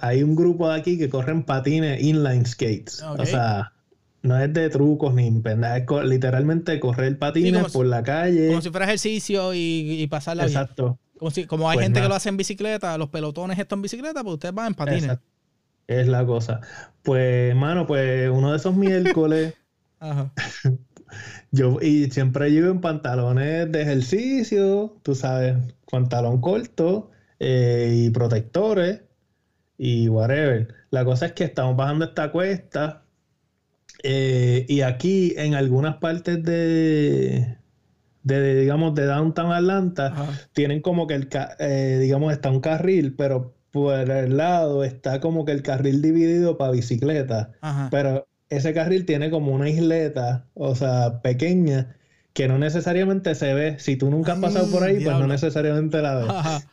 [0.00, 3.02] hay un grupo de aquí que corren patines inline skates.
[3.02, 3.20] Ok.
[3.20, 3.72] O sea,
[4.22, 8.48] no es de trucos ni pendejas, es literalmente correr patines si- por la calle.
[8.48, 10.58] Como si fuera ejercicio y, y pasarla bien.
[10.58, 10.98] Exacto.
[11.18, 13.82] Como, si, como hay Pues gente que lo hace en bicicleta, los pelotones estos en
[13.82, 15.02] bicicleta, pues ustedes van en patines.
[15.04, 15.26] Exacto.
[15.86, 16.60] Es la cosa.
[17.02, 19.54] Pues, mano, pues uno de esos miércoles.
[20.00, 20.32] Ajá.
[21.50, 25.56] Yo, y siempre llevo en pantalones de ejercicio, tú sabes,
[25.90, 29.00] pantalón corto eh, y protectores
[29.78, 30.68] y whatever.
[30.90, 33.04] La cosa es que estamos bajando esta cuesta
[34.02, 37.56] eh, y aquí en algunas partes de,
[38.22, 40.32] de, digamos, de Downtown Atlanta Ajá.
[40.52, 45.20] tienen como que el, ca- eh, digamos, está un carril, pero por el lado está
[45.20, 47.52] como que el carril dividido para bicicleta.
[47.60, 47.88] Ajá.
[47.90, 51.94] Pero ese carril tiene como una isleta, o sea, pequeña,
[52.32, 53.78] que no necesariamente se ve.
[53.78, 56.66] Si tú nunca has pasado por ahí, pues no necesariamente la ves.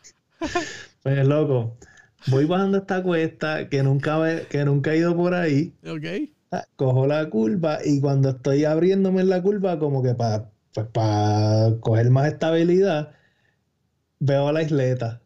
[1.04, 1.78] Pues loco,
[2.28, 6.30] voy bajando esta cuesta que nunca, que nunca he ido por ahí, Ok.
[6.52, 10.88] ah, cojo la curva y cuando estoy abriéndome en la curva, como que para pues
[10.88, 13.12] para coger más estabilidad,
[14.20, 15.22] veo la isleta.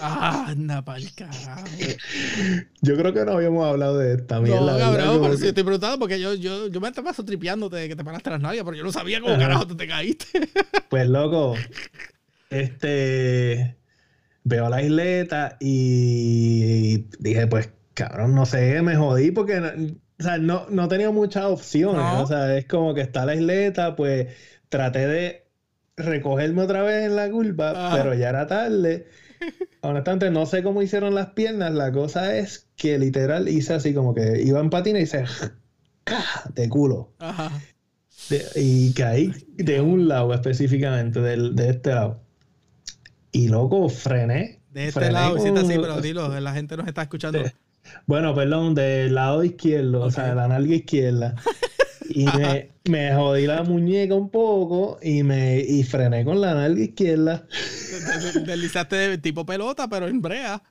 [0.00, 1.66] Ah, anda pa'l carajo.
[2.80, 4.60] Yo creo que no habíamos hablado de esta mierda.
[4.72, 7.76] No, cabrón, pero que- si estoy preguntando porque yo, yo, yo me te paso tripeándote
[7.76, 9.42] de que te paraste las nalgas, pero yo no sabía cómo Ajá.
[9.42, 10.26] carajo tú te caíste.
[10.88, 11.54] Pues loco,
[12.50, 13.77] este
[14.48, 19.68] veo la isleta y dije, pues cabrón, no sé, me jodí porque no,
[20.18, 21.96] o sea, no, no tenía muchas opciones.
[22.02, 22.22] No.
[22.22, 24.28] O sea, es como que está la isleta, pues
[24.68, 25.44] traté de
[25.96, 27.96] recogerme otra vez en la curva, Ajá.
[27.96, 29.06] pero ya era tarde.
[29.82, 31.72] Honestamente, no sé cómo hicieron las piernas.
[31.72, 35.24] La cosa es que literal hice así como que iba en patina y hice
[36.04, 36.22] ¡ca!
[36.54, 37.12] de culo.
[37.18, 37.50] Ajá.
[38.30, 42.22] De- y caí de un lado específicamente, del, de este lado.
[43.32, 44.60] Y loco, frené.
[44.72, 47.38] De este frené lado, hiciste así, con- pero dilo, la gente nos está escuchando.
[47.42, 47.52] De-
[48.06, 51.34] Bueno, perdón, del lado izquierdo, o sea, de la nalga izquierda.
[52.10, 56.82] Y me, me jodí la muñeca un poco y me y frené con la nalga
[56.82, 57.44] izquierda.
[58.32, 60.62] De- de- Deslizaste de tipo pelota, pero en brea.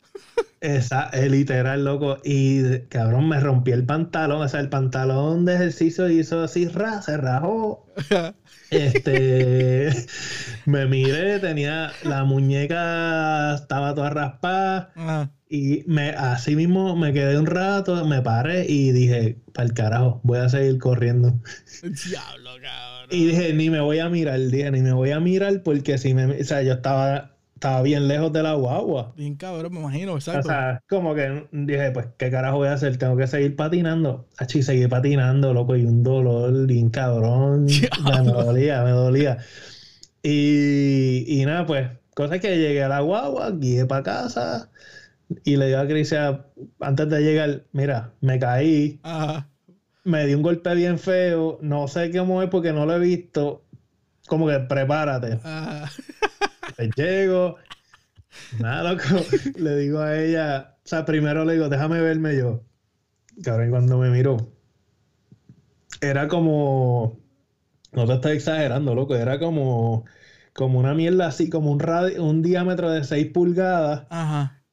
[0.62, 2.18] Esa, es literal, loco.
[2.24, 4.42] Y cabrón, me rompí el pantalón.
[4.42, 7.86] O sea, el pantalón de ejercicio hizo así, ra, se rajó.
[8.72, 9.90] Este,
[10.66, 15.32] me miré, tenía la muñeca, estaba toda raspada.
[15.50, 20.20] Y me, así mismo me quedé un rato, me paré y dije, para el carajo,
[20.24, 21.40] voy a seguir corriendo.
[21.82, 23.10] Diablo, cabrón.
[23.10, 26.14] Y dije, ni me voy a mirar, dije, ni me voy a mirar porque si
[26.14, 29.14] me, o sea, yo estaba estaba bien lejos de la guagua.
[29.18, 30.48] Bien cabrón, me imagino, exacto.
[30.48, 32.98] O sea, como que dije, pues, ¿qué carajo voy a hacer?
[32.98, 34.28] Tengo que seguir patinando.
[34.38, 37.66] Achi, seguí patinando, loco, y un dolor bien cabrón.
[38.06, 39.40] me dolía, me dolía.
[40.22, 44.70] Y, y nada, pues, cosa que llegué a la guagua, guié para casa
[45.44, 46.46] y le digo a Crisia,
[46.80, 49.02] antes de llegar, mira, me caí.
[50.04, 53.66] Me di un golpe bien feo, no sé cómo es porque no lo he visto.
[54.28, 55.40] Como que prepárate.
[55.44, 55.90] Ajá.
[56.96, 57.58] Llego,
[58.60, 59.04] nada, loco.
[59.56, 62.64] le digo a ella, o sea, primero le digo, déjame verme yo.
[63.44, 64.52] Cabrón, cuando me miró,
[66.02, 67.20] era como,
[67.92, 70.06] no te estoy exagerando, loco, era como,
[70.54, 74.08] como una mierda así, como un, radio, un diámetro de 6 pulgadas.
[74.10, 74.64] Ajá.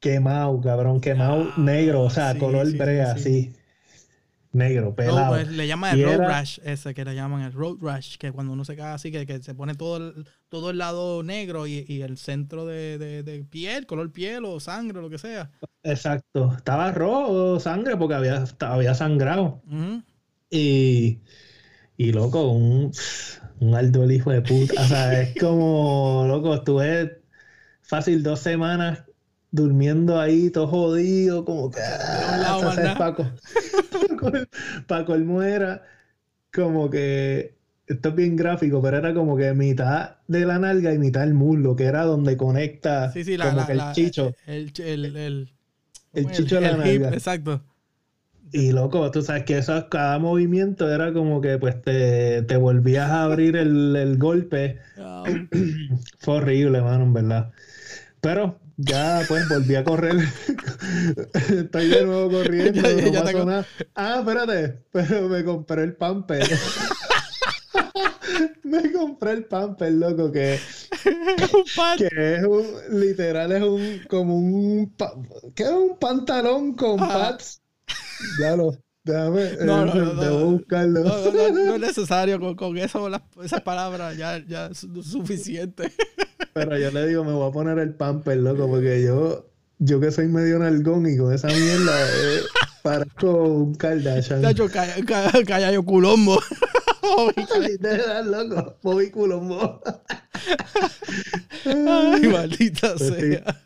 [0.00, 3.52] Quemado, cabrón, quemado negro, o sea, color brea, así
[4.52, 5.30] negro, pelado.
[5.30, 8.52] Pues, le llaman el road rash, ese que le llaman el road rash, que cuando
[8.52, 12.18] uno se cae así, que, se pone todo el, todo el lado negro y, el
[12.18, 15.50] centro de, piel, color piel o sangre, lo que sea.
[15.82, 19.62] Exacto, estaba rojo sangre porque había, había sangrado.
[20.50, 21.20] Y,
[21.96, 22.92] y loco, un,
[23.60, 24.80] un alto hijo de puta.
[24.80, 27.22] O sea, es como, loco, estuve
[27.82, 29.04] fácil dos semanas
[29.52, 31.80] durmiendo ahí, todo jodido, como que.
[31.82, 33.26] Ah, Paco.
[34.86, 35.82] Paco el muera,
[36.52, 37.58] como que.
[37.86, 41.34] Esto es bien gráfico, pero era como que mitad de la nalga y mitad del
[41.34, 44.32] muslo, que era donde conecta como que el chicho.
[44.46, 45.50] El, el, el,
[46.12, 47.08] el chicho de la nalga.
[47.10, 47.64] exacto.
[48.52, 53.08] Y loco, tú sabes que eso, cada movimiento era como que pues te, te volvías
[53.10, 54.78] a abrir el, el golpe.
[56.18, 57.52] Fue horrible, mano, en verdad.
[58.20, 60.16] Pero ya, pues volví a correr.
[61.34, 62.82] Estoy de nuevo corriendo.
[63.44, 63.64] no
[63.94, 64.82] Ah, espérate.
[64.92, 66.48] Pero me compré el pamper.
[68.64, 70.58] me compré el pamper, loco, que,
[71.98, 74.94] que es un, literal, es un, como un,
[75.54, 77.60] que es un pantalón con pads.
[78.40, 78.72] Ya lo,
[79.04, 81.04] déjame, no, no, no, debo buscarlo.
[81.04, 83.08] No, es necesario, con, con eso,
[83.42, 85.92] esas palabras ya, ya es suficiente.
[86.54, 89.46] Pero yo le digo, me voy a poner el pamper, loco, porque yo,
[89.78, 92.40] yo que soy medio nalgón y con esa mierda eh,
[92.82, 94.42] parezco un Kardashian.
[94.42, 96.40] Tacho, calla yo culombo.
[98.24, 99.80] loco, Bobby culombo.
[101.64, 103.62] Ay, maldita pues sea.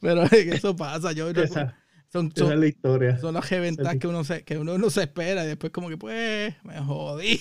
[0.00, 1.30] Pero eso pasa, yo...
[1.30, 1.76] Esa,
[2.16, 3.18] son, son, es la historia.
[3.18, 5.96] Son las ventas que uno se, que uno no se espera y después como que
[5.96, 7.40] pues me jodí.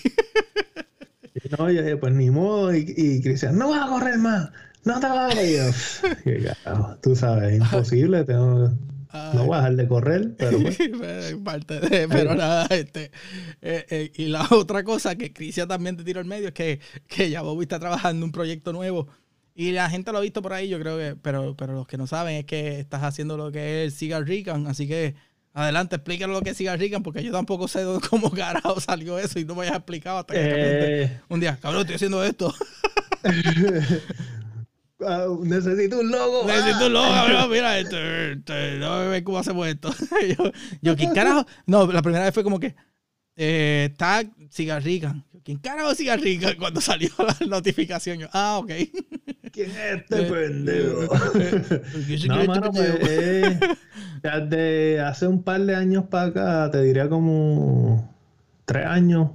[1.57, 2.75] no, yo dije, pues ni modo.
[2.75, 4.49] Y, y Cristian, no vas a correr más
[4.85, 6.01] no te vayas.
[7.01, 8.23] Tú sabes, imposible.
[8.23, 8.71] Tengo,
[9.33, 10.77] no voy a dejar de correr, pero pues.
[11.43, 13.11] Parte de, pero nada, este.
[13.61, 16.79] Eh, eh, y la otra cosa que Crisia también te tiró al medio es que,
[17.07, 19.07] que ya Bobby está trabajando un proyecto nuevo.
[19.57, 21.97] Y la gente lo ha visto por ahí, yo creo que, pero, pero los que
[21.97, 25.15] no saben es que estás haciendo lo que es Cigar Rican, así que
[25.53, 29.39] adelante, explícalo lo que es Cigar Rican, porque yo tampoco sé cómo carajo salió eso
[29.39, 30.41] y no me hayas explicado hasta que
[31.03, 31.21] eh...
[31.29, 32.53] un día, cabrón, estoy haciendo esto.
[35.05, 36.43] Ah, necesito un logo.
[36.47, 37.47] Necesito un logo, ah.
[37.49, 39.93] Mira, este, este, no ver cómo hacemos esto.
[40.37, 41.45] yo, yo, ¿quién carajo?
[41.65, 42.75] No, la primera vez fue como que
[43.35, 45.15] eh, tag cigarrica.
[45.45, 46.57] ¿Quién carajo es cigarrica?
[46.57, 48.71] Cuando salió la notificación, yo, ah, ok.
[49.51, 51.15] ¿Quién es este eh, pendejo?
[51.39, 53.59] Eh, no, mano, pues, eh,
[54.21, 58.13] desde hace un par de años para acá, te diría como
[58.65, 59.29] tres años.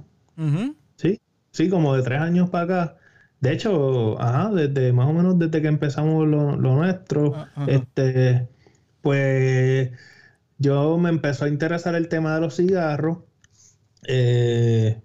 [0.97, 1.19] Sí,
[1.49, 2.97] sí, como de tres años para acá
[3.41, 8.47] de hecho, ajá, desde más o menos desde que empezamos lo, nuestro, ah, este,
[9.01, 9.89] pues
[10.59, 13.17] yo me empezó a interesar el tema de los cigarros.
[14.07, 15.01] Eh,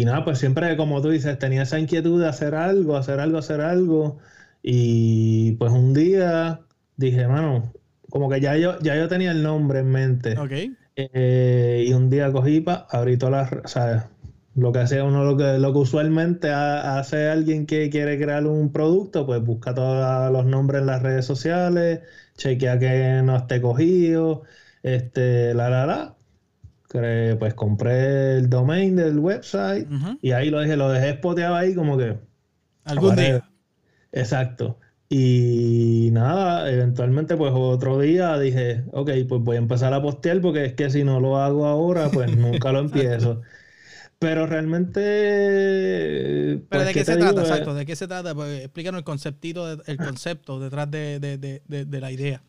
[0.00, 3.38] y nada, pues siempre, como tú dices, tenía esa inquietud de hacer algo, hacer algo,
[3.38, 4.18] hacer algo.
[4.62, 6.60] Y pues un día
[6.96, 7.72] dije, mano,
[8.10, 10.38] como que ya yo, ya yo tenía el nombre en mente.
[10.38, 10.52] Ok.
[10.96, 14.08] Eh, y un día cogí para abrí todas las, o
[14.54, 18.72] lo que hace uno, lo que, lo que usualmente hace alguien que quiere crear un
[18.72, 22.00] producto, pues busca todos los nombres en las redes sociales,
[22.36, 24.42] chequea que no esté cogido,
[24.82, 26.17] este, la, la, la.
[26.88, 29.86] Pues compré el domain del website
[30.22, 32.18] y ahí lo dejé, lo dejé spoteado ahí como que.
[32.84, 33.50] Algún día.
[34.12, 34.78] Exacto.
[35.10, 40.66] Y nada, eventualmente pues otro día dije, ok, pues voy a empezar a postear porque
[40.66, 43.40] es que si no lo hago ahora, pues nunca lo empiezo.
[44.18, 45.00] Pero realmente...
[46.68, 47.40] ¿Pero pues, de ¿qué se trata?
[47.40, 48.34] Eh, Exacto, ¿de qué se trata?
[48.34, 52.42] Pues, explícanos el conceptito, el concepto detrás de, de- de- de- de la idea.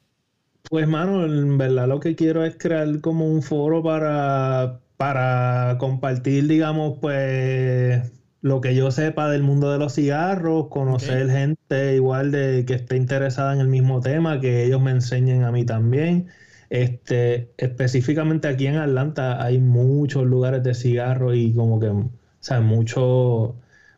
[0.70, 6.48] Pues, mano, en verdad lo que quiero es crear como un foro para, para compartir,
[6.48, 8.12] digamos, pues
[8.42, 12.98] lo que yo sepa del mundo de los cigarros, conocer gente igual de que esté
[12.98, 16.28] interesada en el mismo tema, que ellos me enseñen a mí también.
[16.70, 22.12] Este, específicamente aquí en Atlanta hay muchos lugares de cigarros y como que, o
[22.42, 23.56] sea, mucho,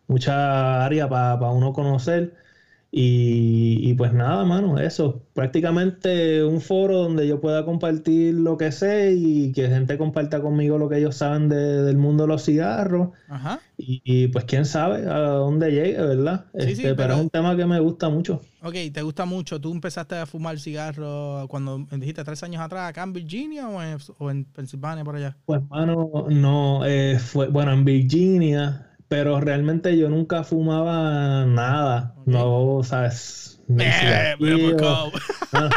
[0.08, 2.34] mucha área para uno conocer.
[2.94, 5.24] Y, y pues nada, mano, eso.
[5.34, 10.78] Prácticamente un foro donde yo pueda compartir lo que sé y que gente comparta conmigo
[10.78, 13.10] lo que ellos saben de- del mundo de los cigarros.
[13.30, 13.62] Ajá.
[13.78, 16.46] Y, y, pues quién sabe a dónde llegue, ¿verdad?
[16.54, 18.42] Sí, sí, Este, pero, pero- es un tema que me gusta mucho.
[18.64, 19.60] Ok, ¿te gusta mucho?
[19.60, 23.98] ¿Tú empezaste a fumar cigarro cuando dijiste tres años atrás acá en Virginia o en,
[24.20, 25.36] o en Pensilvania por allá?
[25.46, 32.16] Pues, mano, no, eh, fue, bueno, en Virginia, pero realmente yo nunca fumaba nada.
[32.26, 33.60] No, ¿sabes?
[33.68, 34.36] Ni Eh,
[34.80, 35.12] cabo.
[35.52, 35.70] Ah.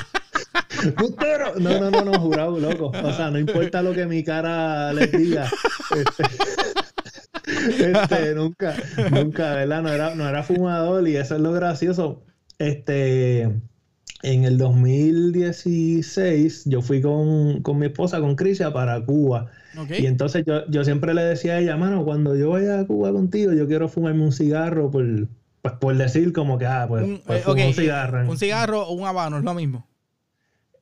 [0.97, 1.55] ¡Putero!
[1.59, 2.93] No, no, no, no, jurado, loco.
[3.03, 5.51] O sea, no importa lo que mi cara les diga.
[5.97, 8.77] Este, este, nunca,
[9.11, 9.83] nunca, ¿verdad?
[9.83, 12.23] No era, no era fumador y eso es lo gracioso.
[12.61, 13.51] Este,
[14.25, 19.51] en el 2016 yo fui con, con mi esposa, con Crisia, para Cuba.
[19.99, 23.13] Y entonces yo, yo siempre le decía a ella, mano, cuando yo vaya a Cuba
[23.13, 25.05] contigo, yo quiero fumarme un cigarro por,
[25.63, 28.29] pues, por decir como que, ah, pues, Un, pues, eh, un cigarro.
[28.31, 29.87] un cigarro o un habano, es lo mismo.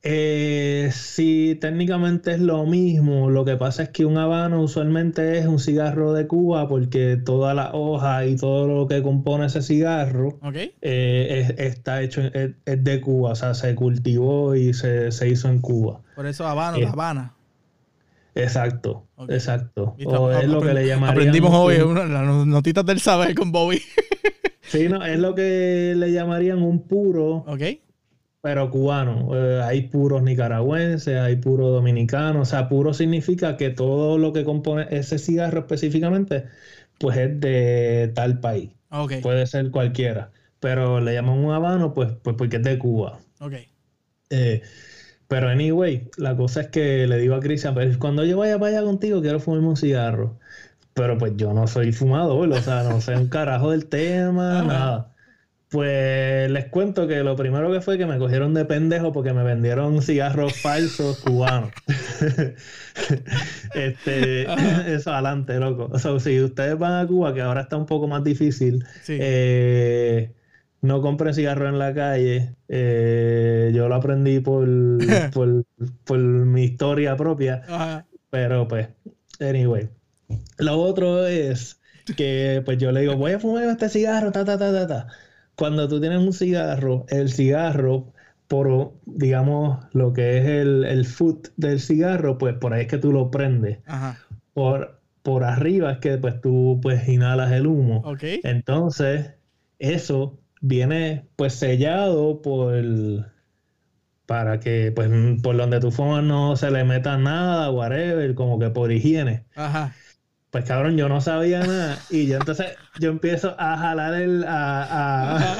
[0.05, 3.29] Eh, sí, técnicamente es lo mismo.
[3.29, 7.53] Lo que pasa es que un habano usualmente es un cigarro de Cuba porque toda
[7.53, 10.37] la hoja y todo lo que compone ese cigarro
[10.81, 15.29] eh, es- está hecho, es, es de Cuba, o sea, se cultivó y se, se
[15.29, 16.01] hizo en Cuba.
[16.15, 17.33] Por eso habano, Eh, la habana.
[18.35, 19.95] Exacto, exacto.
[20.05, 23.51] O es lo que le llamarían Aprendimos hoy un- una- las notitas del saber con
[23.53, 23.81] Bobby.
[24.61, 27.61] Sí, no, es lo que le llamarían un puro, Ok.
[28.43, 29.29] Pero cubano.
[29.33, 32.49] Eh, hay puros nicaragüenses, hay puros dominicanos.
[32.49, 36.47] O sea, puro significa que todo lo que compone ese cigarro específicamente,
[36.99, 38.71] pues es de tal país.
[38.91, 39.13] Ok.
[39.21, 40.31] Puede ser cualquiera.
[40.59, 43.19] Pero le llaman un habano, pues, pues porque es de Cuba.
[43.39, 43.53] Ok.
[44.29, 44.61] Eh,
[45.29, 48.77] pero anyway, la cosa es que le digo a Cristian, pues cuando yo vaya para
[48.77, 50.37] allá contigo, quiero fumarme un cigarro.
[50.93, 55.12] Pero pues yo no soy fumador, o sea, no sé un carajo del tema, nada.
[55.73, 59.43] Pues les cuento que lo primero que fue que me cogieron de pendejo porque me
[59.43, 61.71] vendieron cigarros falsos cubanos.
[63.73, 64.87] este, Ajá.
[64.87, 65.89] eso adelante, loco.
[65.91, 69.17] O sea, si ustedes van a Cuba, que ahora está un poco más difícil, Sí.
[69.19, 70.31] eh,
[70.81, 72.53] no compren cigarros en la calle.
[72.67, 74.67] Eh, yo lo aprendí por,
[75.33, 75.65] por,
[76.05, 77.63] por mi historia propia.
[77.67, 78.05] Ajá.
[78.29, 78.89] Pero pues,
[79.39, 79.89] anyway.
[80.59, 81.79] Lo otro es
[82.15, 85.07] que pues yo le digo, voy a fumar este cigarro, ta, ta, ta, ta, ta.
[85.55, 88.13] Cuando tú tienes un cigarro, el cigarro,
[88.47, 92.97] por, digamos, lo que es el, el foot del cigarro, pues por ahí es que
[92.97, 93.79] tú lo prendes.
[93.85, 94.17] Ajá.
[94.53, 98.01] Por, por arriba es que pues tú pues inhalas el humo.
[98.05, 98.23] Ok.
[98.43, 99.31] Entonces,
[99.79, 102.73] eso viene pues sellado por
[104.25, 105.09] para que pues
[105.41, 109.45] por donde tú fumas no se le meta nada, whatever, como que por higiene.
[109.55, 109.93] Ajá.
[110.53, 112.67] Pues cabrón, yo no sabía nada y yo entonces
[112.99, 115.57] yo empiezo a jalar el a,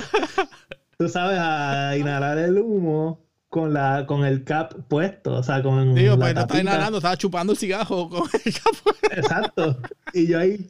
[1.00, 3.20] tú sabes, a inhalar el humo
[3.50, 7.18] con la con el cap puesto, o sea, con Digo, pues no estaba inhalando, estaba
[7.18, 8.96] chupando el cigarro con el capo.
[9.16, 9.80] Exacto.
[10.14, 10.70] Y yo ahí,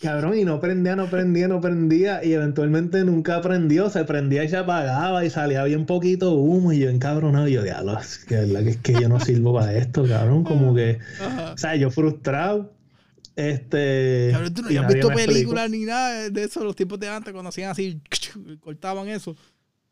[0.00, 2.24] cabrón, y no prendía, no prendía, no prendía.
[2.24, 6.72] Y eventualmente nunca prendió, se prendía y se apagaba y salía bien poquito humo.
[6.72, 10.44] Y yo encabronado, y yo, diablo, que, es que yo no sirvo para esto, cabrón.
[10.44, 11.00] Como que,
[11.52, 12.77] o sea, yo frustrado.
[13.38, 14.30] Este.
[14.32, 17.50] Cabrón, tú no habías visto películas ni nada de eso, los tiempos de antes cuando
[17.50, 18.02] hacían así,
[18.60, 19.36] cortaban eso.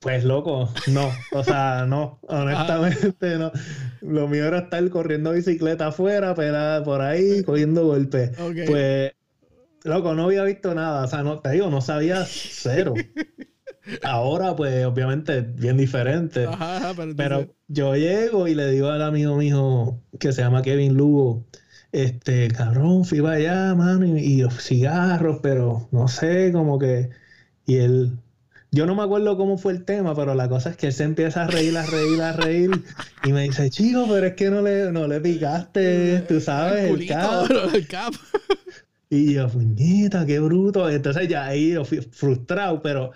[0.00, 3.52] Pues loco, no, o sea, no, honestamente no.
[4.00, 8.36] Lo mío era estar corriendo bicicleta afuera, pero por ahí, cogiendo golpes.
[8.40, 8.56] Ok.
[8.66, 9.12] Pues,
[9.84, 12.94] loco, no había visto nada, o sea, no, te digo, no sabía cero.
[14.02, 16.46] Ahora, pues, obviamente, bien diferente.
[16.46, 20.62] Ajá, ajá, pero, Pero yo llego y le digo al amigo mío que se llama
[20.62, 21.46] Kevin Lugo,
[21.92, 27.10] este, cabrón, fui para allá, mano, y, y los cigarros, pero no sé, como que...
[27.66, 28.18] Y él...
[28.72, 31.04] Yo no me acuerdo cómo fue el tema, pero la cosa es que él se
[31.04, 32.70] empieza a reír, a reír, a reír,
[33.24, 36.90] y me dice, chico, pero es que no le, no le picaste, tú sabes, el
[36.90, 37.74] culito, cap".
[37.74, 38.12] el cap.
[39.08, 40.90] Y yo, puñeta, qué bruto.
[40.90, 43.12] Entonces ya ahí yo fui frustrado, pero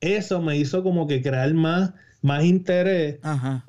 [0.00, 1.92] eso me hizo como que crear más,
[2.22, 3.18] más interés.
[3.22, 3.66] Ajá.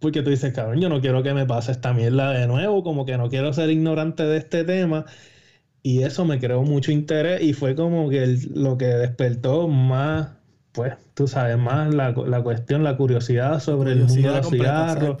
[0.00, 3.04] Porque tú dices, cabrón, yo no quiero que me pase esta mierda de nuevo, como
[3.04, 5.06] que no quiero ser ignorante de este tema.
[5.82, 10.28] Y eso me creó mucho interés y fue como que lo que despertó más,
[10.72, 15.18] pues, tú sabes, más la, cuestión, la curiosidad sobre el mundo de los cigarros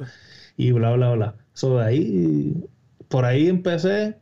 [0.56, 1.34] y bla, bla, bla.
[1.54, 2.64] So, de ahí,
[3.08, 4.18] por ahí empecé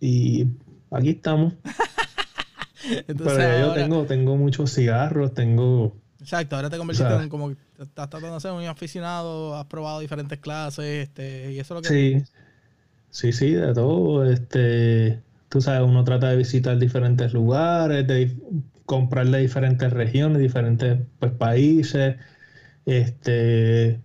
[0.00, 0.46] y
[0.90, 1.54] aquí estamos.
[3.06, 5.96] Pero yo tengo, tengo muchos cigarros, tengo...
[6.20, 10.38] Exacto, ahora te convertiste en como estás tratando de ser un aficionado, has probado diferentes
[10.38, 11.88] clases, este, y eso es lo que...
[11.88, 12.24] Sí,
[13.10, 14.24] sí, sí, de todo.
[14.24, 18.36] Este, tú sabes, uno trata de visitar diferentes lugares, de
[18.84, 22.16] comprar de diferentes regiones, diferentes pues, países.
[22.84, 24.00] Este,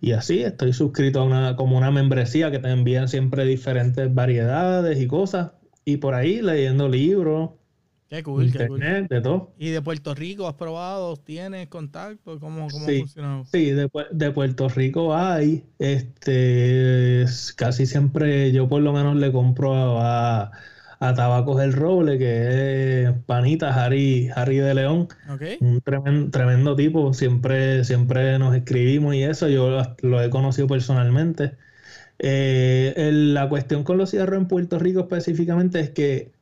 [0.00, 5.00] y así, estoy suscrito a una, como una membresía que te envían siempre diferentes variedades
[5.00, 5.52] y cosas.
[5.84, 7.50] Y por ahí leyendo libros,
[8.08, 8.80] Qué cool, qué cool.
[8.80, 9.52] de todo.
[9.58, 11.16] ¿Y de Puerto Rico has probado?
[11.16, 12.40] ¿Tienes contacto?
[12.40, 13.44] ¿Cómo, cómo sí, funciona?
[13.44, 15.64] Sí, de, de, Puerto Rico hay.
[15.78, 20.50] Este, casi siempre yo por lo menos le compro a,
[21.00, 25.08] a Tabacos el Roble, que es panita Harry, Harry de León.
[25.60, 27.12] Un tremendo, tremendo, tipo.
[27.12, 29.48] Siempre, siempre nos escribimos y eso.
[29.48, 31.56] Yo lo he conocido personalmente.
[32.18, 36.37] Eh, la cuestión con los cigarros en Puerto Rico específicamente es que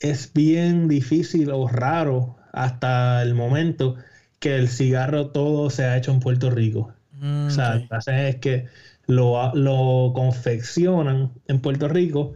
[0.00, 3.96] es bien difícil o raro hasta el momento
[4.38, 6.92] que el cigarro todo se ha hecho en Puerto Rico.
[7.20, 8.66] o sea, es que
[9.06, 12.34] lo, lo, confeccionan en Puerto Rico,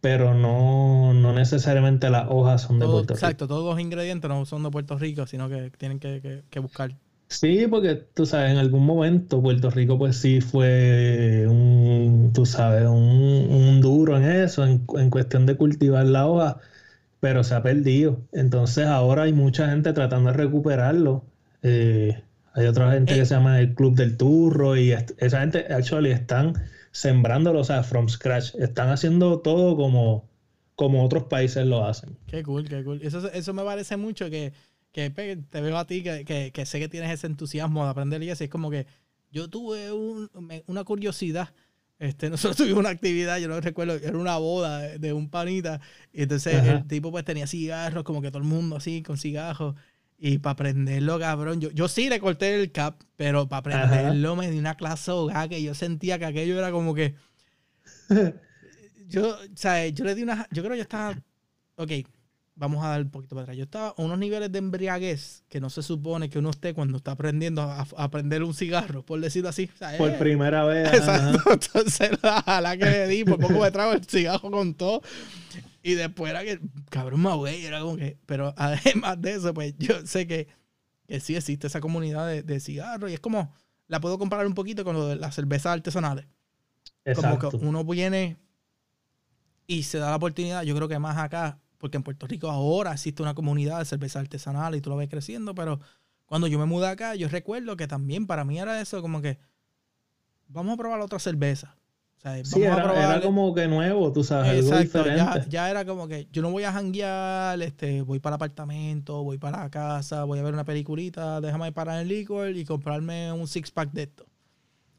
[0.00, 3.26] pero no, necesariamente las hojas son de Puerto Rico.
[3.26, 6.94] Exacto, todos los ingredientes no son de Puerto Rico, sino que tienen que, buscar.
[7.28, 12.86] Sí, porque tú sabes, en algún momento Puerto Rico pues sí fue un, tú sabes,
[12.86, 16.60] un, duro en eso, en, en cuestión de cultivar la hoja
[17.24, 18.20] pero se ha perdido.
[18.32, 21.24] Entonces ahora hay mucha gente tratando de recuperarlo.
[21.62, 22.22] Eh,
[22.52, 23.24] hay otra gente que eh.
[23.24, 26.52] se llama el Club del Turro y esa gente actually están
[26.90, 28.54] sembrándolo, o sea, from scratch.
[28.56, 30.28] Están haciendo todo como,
[30.76, 32.14] como otros países lo hacen.
[32.26, 33.00] Qué cool, qué cool.
[33.02, 34.52] Eso, eso me parece mucho que,
[34.92, 38.28] que te veo a ti, que, que, sé que tienes ese entusiasmo de aprender y
[38.28, 38.44] eso.
[38.44, 38.86] Es como que
[39.32, 39.90] yo tuve
[40.66, 41.54] una curiosidad
[41.98, 45.80] este, nosotros tuvimos una actividad, yo no recuerdo, era una boda de, un panita.
[46.12, 49.74] Y entonces el tipo pues tenía cigarros, como que todo el mundo así, con cigarros.
[50.16, 54.50] Y para prenderlo, cabrón, yo, yo sí le corté el cap, pero para prenderlo me
[54.50, 57.14] di una clase hogar que yo sentía que aquello era como que...
[59.08, 60.46] yo, o sea, yo le di una...
[60.50, 61.18] Yo creo que yo estaba...
[61.76, 61.90] Ok,
[62.56, 63.56] vamos a dar un poquito para atrás.
[63.56, 66.96] Yo estaba a unos niveles de embriaguez que no se supone que uno esté cuando
[66.98, 69.68] está aprendiendo a, prender un cigarro, por decirlo así.
[69.98, 70.88] por eh, primera vez.
[70.94, 71.52] Exacto.
[71.52, 75.02] Entonces, la que le di, por poco me trago el cigarro con todo.
[75.82, 77.66] Y después era que, cabrón, me ahogué.
[77.66, 80.48] Era como que, pero además de eso, pues yo sé que,
[81.06, 83.52] que sí existe esa comunidad de, de cigarros y es como,
[83.88, 86.26] la puedo comparar un poquito con lo de las cervezas artesanales.
[87.04, 87.50] Exacto.
[87.50, 88.38] Como que uno viene
[89.66, 92.94] y se da la oportunidad, yo creo que más acá, porque en Puerto Rico ahora
[92.94, 95.80] existe una comunidad de cerveza artesanal y tú lo ves creciendo, pero
[96.24, 99.38] cuando yo me mudé acá, yo recuerdo que también para mí era eso, como que
[100.48, 101.76] vamos a probar otra cerveza.
[102.16, 105.50] O sea, sí, era, como que nuevo, tú sabes, Exacto, algo diferente.
[105.50, 109.36] Ya, era como que yo no voy a janguear, este, voy para el apartamento, voy
[109.36, 113.46] para la casa, voy a ver una peliculita, déjame parar el licor y comprarme un
[113.46, 114.24] six pack de esto.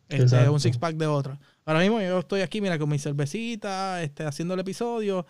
[0.08, 1.40] Este, un six pack de otra.
[1.66, 5.26] Ahora mismo yo estoy aquí, mira, con mi cervecita, este, haciendo el episodio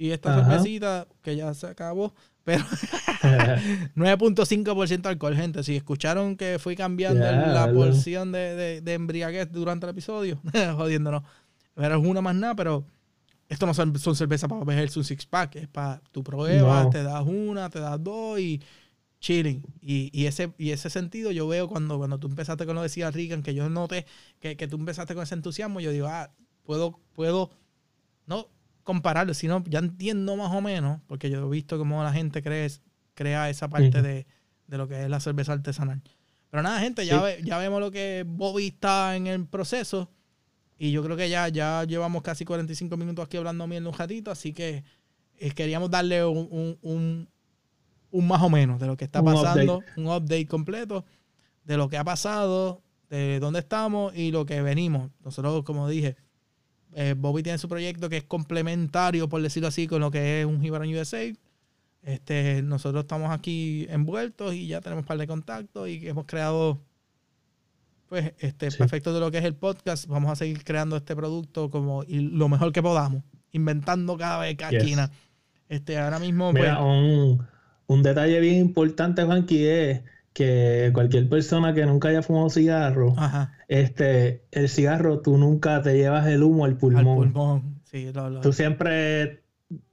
[0.00, 2.64] y esta cervecita, que ya se acabó, pero
[3.96, 5.62] 9.5% alcohol, gente.
[5.62, 10.40] Si escucharon que fui cambiando la porción de, de, embriaguez durante el episodio,
[10.74, 11.22] jodiéndonos.
[11.74, 12.86] Pero es una más nada, pero
[13.46, 17.22] esto no son, cervezas para beberse un six pack, es para tu pruebas, te das
[17.26, 18.58] una, te das dos y
[19.20, 19.62] chilling.
[19.82, 23.10] Y, y, ese, y ese sentido yo veo cuando, cuando tú empezaste con lo decía
[23.10, 24.06] Regan, que yo noté
[24.40, 26.30] que, que tú empezaste con ese entusiasmo, yo digo, ah,
[26.62, 27.50] puedo, puedo,
[28.24, 28.48] no,
[28.90, 32.68] compararlo, sino ya entiendo más o menos, porque yo he visto cómo la gente cree,
[33.14, 34.26] crea esa parte de,
[34.66, 36.02] lo que es la cerveza artesanal.
[36.50, 40.10] Pero nada, gente, ya, ya vemos lo que Bobby está en el proceso.
[40.76, 44.32] Y yo creo que ya, ya llevamos casi 45 minutos aquí hablando miel un ratito,
[44.32, 44.82] así que
[45.38, 50.48] eh, queríamos darle un, un, más o menos de lo que está pasando, un update
[50.48, 51.04] completo
[51.62, 55.12] de lo que ha pasado, de dónde estamos y lo que venimos.
[55.22, 56.16] Nosotros, como dije,
[56.94, 60.46] eh, Bobby tiene su proyecto que es complementario, por decirlo así, con lo que es
[60.46, 61.32] un Gibran USA.
[62.02, 66.80] Este, nosotros estamos aquí envueltos y ya tenemos un par de contactos y hemos creado
[68.08, 70.06] pues este perfecto de lo que es el podcast.
[70.06, 73.22] Vamos a seguir creando este producto como lo mejor que podamos,
[73.52, 75.10] inventando cada vez cada esquina.
[75.68, 76.52] Este, ahora mismo.
[76.52, 77.38] Mira, pues,
[77.86, 80.02] un detalle bien importante, Juanqui, es
[80.32, 83.14] que cualquier persona que nunca haya fumado cigarro,
[83.68, 87.32] este, el cigarro tú nunca te llevas el humo al pulmón.
[87.32, 87.80] pulmón.
[87.84, 88.12] Sí,
[88.42, 89.42] Tú siempre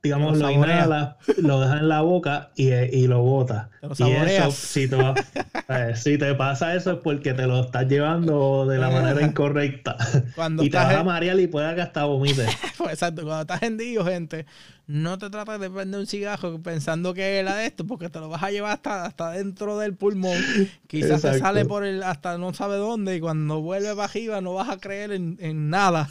[0.02, 3.70] digamos, lo, inhala, lo deja en la boca y, y lo bota.
[3.98, 4.98] Y eso, si te,
[5.70, 9.96] eh, si te pasa eso es porque te lo estás llevando de la manera incorrecta.
[10.62, 12.50] y te vas a marear y puede que hasta vomites.
[12.78, 14.46] Pues, exacto, cuando estás hendido, gente,
[14.86, 18.30] no te trates de prender un cigarro pensando que era de esto, porque te lo
[18.30, 20.38] vas a llevar hasta, hasta dentro del pulmón.
[20.86, 24.54] Quizás se sale por el, hasta no sabe dónde, y cuando vuelve para arriba no
[24.54, 26.10] vas a creer en, en nada.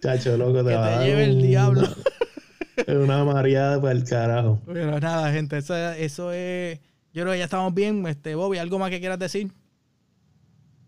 [0.00, 1.88] Chacho, loco, te que te lleve el diablo.
[2.76, 4.60] Es una mareada para el carajo.
[4.66, 6.80] Pero nada, gente, eso, es.
[7.12, 8.06] Yo creo que ya estamos bien.
[8.06, 9.52] Este, Bobby, ¿algo más que quieras decir?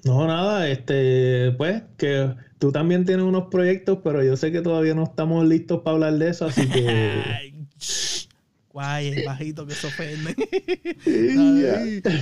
[0.04, 4.94] No, nada, este, pues, que tú también tienes unos proyectos, pero yo sé que todavía
[4.94, 7.52] no estamos listos para hablar de eso, así que.
[8.74, 10.34] Guay, el bajito que se ofende.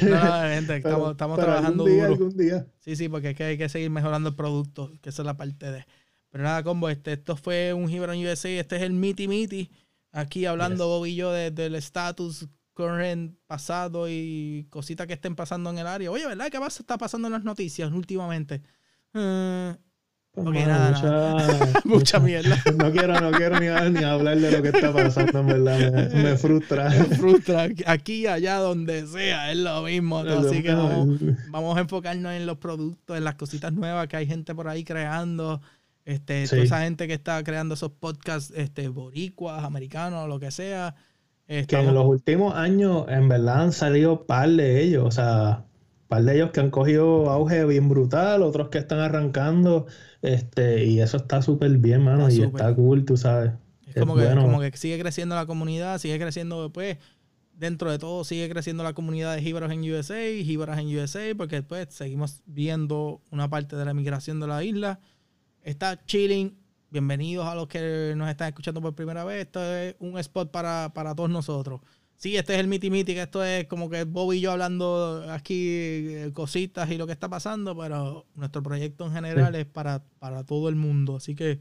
[0.05, 2.05] no, gente, estamos, trabajando duro.
[2.05, 2.67] Algún día.
[2.79, 5.37] Sí, sí, porque es que hay que seguir mejorando el producto, que esa es la
[5.39, 5.87] parte de.
[6.33, 8.49] Pero nada, combo, este, esto fue un Gibran USA.
[8.49, 9.71] Este es el Miti Miti.
[10.13, 15.79] Aquí hablando Bob y yo del estatus current, pasado y cositas que estén pasando en
[15.79, 16.11] el área.
[16.11, 16.49] Oye, ¿verdad?
[16.51, 16.83] ¿Qué pasa?
[16.83, 18.63] está pasando en las noticias últimamente?
[19.15, 19.75] Uh,
[20.35, 22.63] nada, mucha, mierda.
[22.79, 23.67] No quiero, no quiero ni,
[24.03, 26.11] hablar de lo que está pasando, en verdad.
[26.15, 26.89] Me, frustra.
[26.89, 27.69] Me frustra.
[27.87, 30.21] Aquí allá, donde sea, es lo mismo.
[30.21, 34.27] Así que vamos, vamos, a enfocarnos en los productos, en las cositas nuevas que hay
[34.27, 35.61] gente por ahí creando.
[36.05, 40.95] Este, Toda esa gente que está creando esos podcasts, este, boricuas, americanos, lo que sea.
[41.47, 45.05] que en los últimos años, en verdad, han salido par de ellos.
[45.05, 45.65] O sea,
[46.09, 49.87] par de ellos que han cogido auge bien brutal, otros que están arrancando.
[50.23, 52.29] Este, y eso está súper bien, mano.
[52.31, 53.53] y está cool, tú sabes.
[53.87, 56.97] Es, como, que, como que sigue creciendo la comunidad, sigue creciendo después.
[56.97, 57.07] Pues,
[57.55, 61.57] dentro de todo sigue creciendo la comunidad de Jíbaros en USA, Jíbaros en USA, porque
[61.57, 64.99] después pues, seguimos viendo una parte de la migración de la isla
[65.63, 66.57] está chilling.
[66.91, 69.47] Bienvenidos a los que nos están escuchando por primera vez.
[69.47, 71.81] Esto es un spot para, todos nosotros.
[72.17, 75.25] Sí, este es el Miti Miti, que esto es como que Bob y yo hablando
[75.31, 80.03] aquí eh, cositas y lo que está pasando, pero nuestro proyecto en general es para,
[80.19, 81.17] para todo el mundo.
[81.17, 81.61] Así que,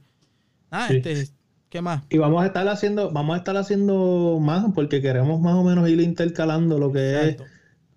[0.70, 1.30] nada, este,
[1.70, 2.04] ¿qué más?
[2.10, 5.90] Y vamos a estar haciendo, vamos a estar haciendo más, porque queremos más o menos
[5.90, 7.38] ir intercalando lo que es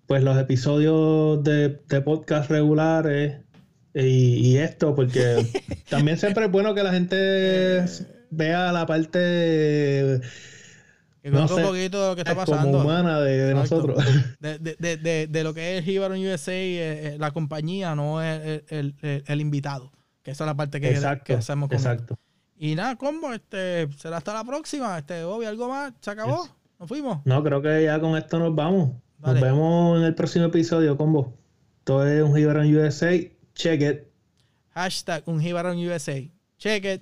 [0.07, 3.44] pues los episodios de, de podcast regulares
[3.95, 5.45] y, esto, porque
[5.89, 7.85] también siempre es bueno que la gente
[8.29, 10.21] vea la parte
[11.31, 12.71] que un poquito de lo que está pasando.
[12.71, 13.97] Como humana de, nosotros.
[14.39, 18.61] De, de, de, de, lo que es Hibaron USA, eh, eh, la compañía, no es
[18.69, 19.91] el, el, el, invitado.
[20.21, 22.15] Que esa es la parte que, que hacemos con Exacto.
[22.57, 24.99] Y nada, combo, este, será hasta la próxima.
[24.99, 26.47] Este, obvio, algo más, se acabó.
[26.79, 27.25] Nos fuimos.
[27.25, 28.91] No, creo que ya con esto nos vamos.
[29.19, 31.33] Nos vemos en el próximo episodio, combo.
[31.83, 33.11] Todo es un Hibaron USA.
[33.55, 34.11] Check it.
[34.75, 35.23] Hashtag
[35.65, 36.29] un USA.
[36.59, 37.01] Check it.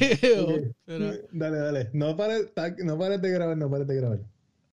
[1.32, 1.90] Dale, dale.
[1.92, 2.52] No pares,
[2.84, 4.20] no pares de grabar, no pares de grabar.